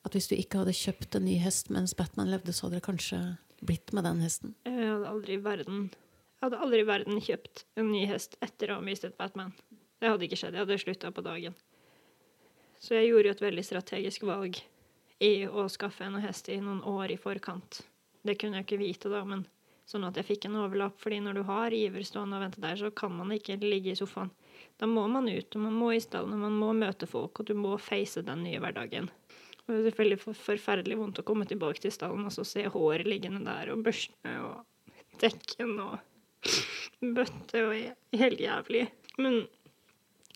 [0.06, 2.88] At hvis du ikke hadde kjøpt en ny hest mens Batman levde, så hadde det
[2.88, 3.20] kanskje
[3.62, 4.56] blitt med den hesten?
[4.66, 5.90] Jeg hadde aldri i verden,
[6.88, 9.54] verden kjøpt en ny hest etter å ha mistet Batman.
[9.98, 10.58] Det hadde ikke skjedd.
[10.58, 11.58] Jeg hadde slutta på dagen.
[12.82, 14.60] Så jeg gjorde jo et veldig strategisk valg
[15.24, 17.82] i å skaffe en hest i noen år i forkant.
[18.28, 19.46] Det kunne jeg ikke vite da, men
[19.88, 20.98] sånn at jeg fikk en overlapp.
[21.00, 24.00] fordi når du har Iver stående og vente der, så kan man ikke ligge i
[24.00, 24.32] sofaen.
[24.78, 27.48] Da må man ut, og man må i stallen, og man må møte folk, og
[27.48, 29.10] du må face den nye hverdagen.
[29.68, 33.44] Det er selvfølgelig forferdelig vondt å komme tilbake til stallen og så se håret liggende
[33.44, 35.98] der, og børstene og dekken og
[37.02, 38.86] bøtte og helt jævlig.
[39.18, 39.42] Men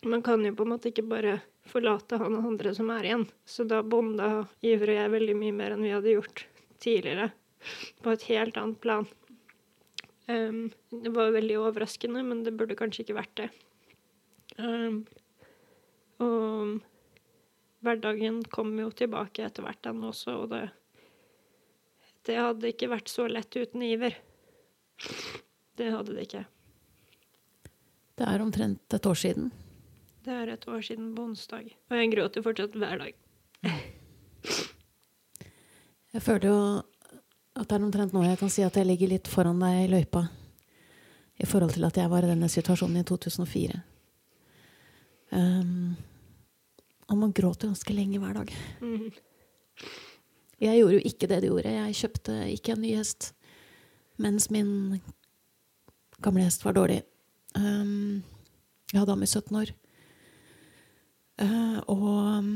[0.04, 1.38] man kan jo på en måte ikke bare
[1.70, 3.28] forlate han og andre som er igjen.
[3.46, 6.44] Så da bonda Iver og jeg veldig mye mer enn vi hadde gjort
[6.82, 7.30] tidligere.
[8.02, 9.08] På et helt annet plan.
[10.28, 13.48] Um, det var veldig overraskende, men det burde kanskje ikke vært det.
[14.58, 15.02] Um,
[16.22, 16.78] og
[17.82, 20.68] hverdagen kom jo tilbake etter hvert, den også, og det
[22.22, 24.14] Det hadde ikke vært så lett uten iver.
[25.74, 26.44] Det hadde det ikke.
[28.14, 29.50] Det er omtrent et år siden.
[30.22, 31.72] Det er et år siden på onsdag.
[31.90, 33.14] Og jeg gråter fortsatt hver dag.
[36.12, 36.60] jeg føler jo
[37.52, 39.90] at det er omtrent nå jeg kan si at jeg ligger litt foran deg i
[39.92, 40.24] løypa.
[41.42, 43.80] I forhold til at jeg var i denne situasjonen i 2004.
[45.32, 45.92] Um,
[47.08, 48.52] og man gråter ganske lenge hver dag.
[50.62, 51.72] Jeg gjorde jo ikke det du gjorde.
[51.74, 53.32] Jeg kjøpte ikke en ny hest
[54.22, 55.00] mens min
[56.22, 57.00] gamle hest var dårlig.
[57.56, 58.22] Um,
[58.92, 59.72] jeg hadde ham i 17 år.
[61.42, 62.04] Uh, og
[62.38, 62.52] um,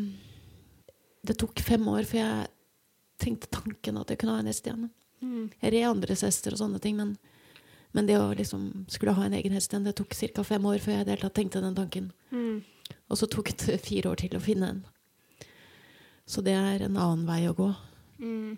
[1.26, 2.52] det tok fem år før jeg
[3.22, 4.88] tenkte tanken at jeg kunne ha en hest igjen.
[5.24, 5.48] Mm.
[5.62, 7.14] Jeg red andres hester og sånne ting, men,
[7.96, 10.44] men det å liksom skulle ha en egen hest igjen, det tok ca.
[10.44, 12.10] fem år før jeg i det hele tatt tenkte den tanken.
[12.30, 12.60] Mm.
[13.10, 14.84] Og så tok det fire år til å finne en.
[16.26, 17.70] Så det er en annen vei å gå.
[18.18, 18.56] Mm.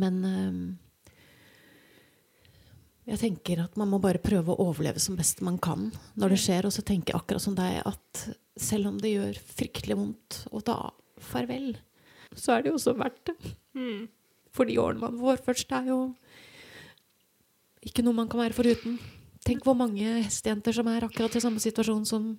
[0.00, 0.62] Men um,
[3.08, 5.88] jeg tenker at man må bare prøve å overleve som best man kan
[6.20, 6.68] når det skjer.
[6.68, 8.24] Og så tenker jeg akkurat som deg at
[8.60, 10.78] selv om det gjør fryktelig vondt å ta
[11.20, 11.72] farvel,
[12.36, 13.54] så er det jo også verdt det.
[13.76, 14.08] Mm.
[14.54, 15.98] For de årene man får først, er jo
[17.86, 18.98] ikke noe man kan være foruten.
[19.46, 22.32] Tenk hvor mange hestejenter som er akkurat i samme situasjon som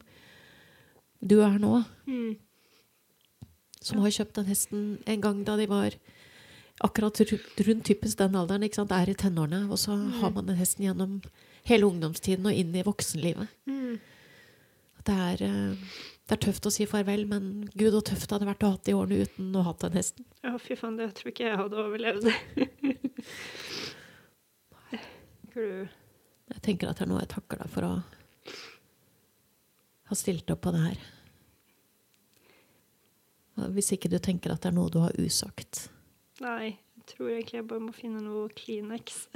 [1.21, 1.81] du er nå.
[2.05, 2.35] Mm.
[3.81, 5.95] Som har kjøpt den hesten en gang da de var
[6.81, 10.57] akkurat rundt typisk den alderen, ikke sant, er i tenårene, og så har man den
[10.57, 11.19] hesten gjennom
[11.69, 13.51] hele ungdomstiden og inn i voksenlivet.
[15.05, 15.77] Det er, eh,
[16.31, 18.77] det er tøft å si farvel, men gud og tøft det hadde vært å ha
[18.87, 20.23] de årene uten å ha den hesten.
[20.45, 22.31] Ja, fy faen, det tror ikke jeg hadde overlevd.
[25.51, 27.89] Du Jeg tenker at det er noe jeg takker deg for å
[30.07, 31.03] ha stilt opp på det her.
[33.75, 35.89] Hvis ikke du tenker at det er noe du har usagt.
[36.39, 39.25] Nei, jeg tror egentlig jeg bare må finne noe Kleenex.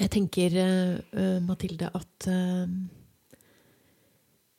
[0.00, 2.68] Jeg tenker, eh, Mathilde, at eh,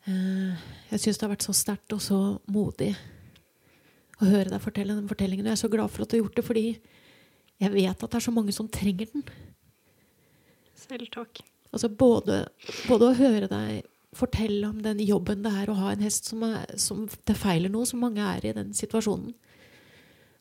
[0.05, 2.89] Jeg syns det har vært så sterkt og så modig
[4.21, 5.45] å høre deg fortelle den fortellingen.
[5.45, 6.65] Og jeg er så glad for at du har gjort det, fordi
[7.61, 9.25] jeg vet at det er så mange som trenger den.
[10.77, 11.43] Selv takk.
[11.71, 12.43] Altså både,
[12.89, 13.87] både å høre deg
[14.17, 17.71] fortelle om den jobben det er å ha en hest som, er, som det feiler
[17.71, 19.31] noe, som mange er i den situasjonen.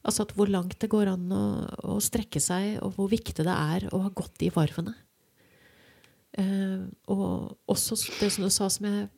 [0.01, 1.45] Altså at hvor langt det går an å,
[1.93, 4.97] å strekke seg, og hvor viktig det er å ha gått de varvene.
[6.39, 9.09] Uh, og også det som du sa, som jeg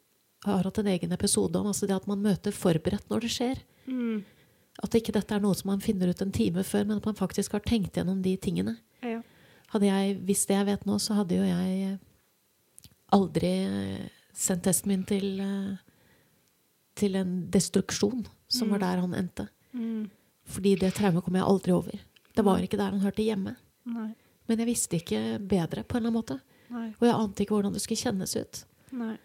[0.45, 3.61] har hatt en egen episode om, altså det at man møter forberedt når det skjer.
[3.87, 4.25] Mm.
[4.83, 7.15] At ikke dette er noe som man finner ut en time før, men at man
[7.19, 8.77] faktisk har tenkt gjennom de tingene.
[9.05, 9.21] Ja.
[9.75, 11.99] Hadde jeg visst det jeg vet nå, så hadde jo jeg
[13.13, 15.77] aldri eh, sendt testen min til, eh,
[16.99, 18.87] til en destruksjon, som var Mm.
[18.87, 19.49] der han endte.
[19.75, 20.11] Mm.
[20.47, 22.01] Fordi det traumet kom jeg aldri over.
[22.35, 23.57] Det var ikke der han hørte hjemme.
[23.87, 24.15] Nei.
[24.49, 26.41] Men jeg visste ikke bedre, på en eller annen måte.
[26.71, 26.89] Nei.
[27.01, 28.65] Og jeg ante ikke hvordan det skulle kjennes ut.
[28.93, 29.17] Nei.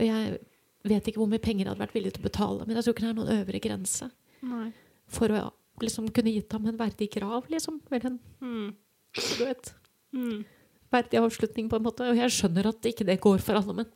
[0.00, 0.38] Og jeg
[0.84, 2.94] vet ikke hvor mye penger jeg hadde vært villig til å betale, men jeg tror
[2.94, 4.10] ikke det er noen øvre grense
[4.44, 4.72] Nei.
[5.08, 5.42] for å
[5.80, 7.80] liksom kunne gitt ham en verdig grav, liksom.
[7.90, 8.74] Eller en, Mm.
[9.14, 9.74] du vet,
[10.12, 10.44] Mm.
[10.92, 12.00] verdig avslutning, på en måte.
[12.10, 13.86] Og jeg skjønner at ikke det går for alle, men,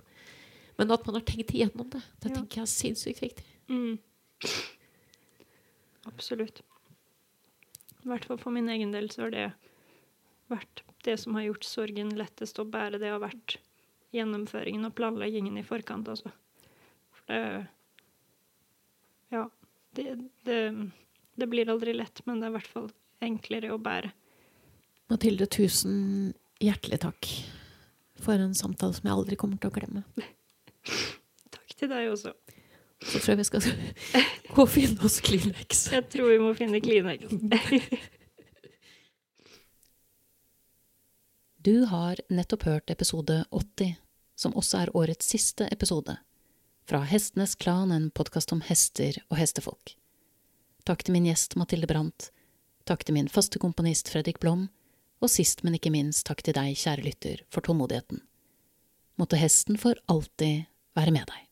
[0.79, 2.35] men at man har tenkt igjennom det, det Ja.
[2.37, 3.45] tenker jeg er sinnssykt viktig.
[3.69, 3.99] Mm.
[6.07, 6.63] Absolutt.
[8.05, 9.53] I hvert fall for min egen del så har det
[10.51, 12.99] vært det som har gjort sorgen lettest å bære.
[12.99, 13.59] Det har vært
[14.15, 16.33] gjennomføringen og planleggingen i forkant, altså.
[17.29, 17.43] Det
[19.35, 19.45] Ja.
[19.95, 20.15] Det,
[20.45, 20.91] det,
[21.35, 22.91] det blir aldri lett, men det er i hvert fall
[23.25, 24.13] enklere å bære.
[25.09, 27.31] Mathilde, tusen hjertelig takk
[28.21, 30.05] for en samtale som jeg aldri kommer til å glemme.
[31.55, 32.35] Takk til deg også.
[32.99, 33.67] Så tror jeg vi skal
[34.55, 35.85] gå og finne oss Kleenex.
[35.95, 37.29] Jeg tror vi må finne Kleenex.
[41.69, 43.97] Du har nettopp hørt episode 80,
[44.39, 46.15] som også er årets siste episode,
[46.89, 49.91] fra Hestenes Klan, en podkast om hester og hestefolk.
[50.89, 52.31] Takk til min gjest Mathilde Brandt,
[52.89, 54.71] takk til min faste komponist Fredrik Blom,
[55.21, 58.23] og sist, men ikke minst, takk til deg, kjære lytter, for tålmodigheten.
[59.21, 60.65] Måtte hesten for alltid
[60.97, 61.48] være med deg.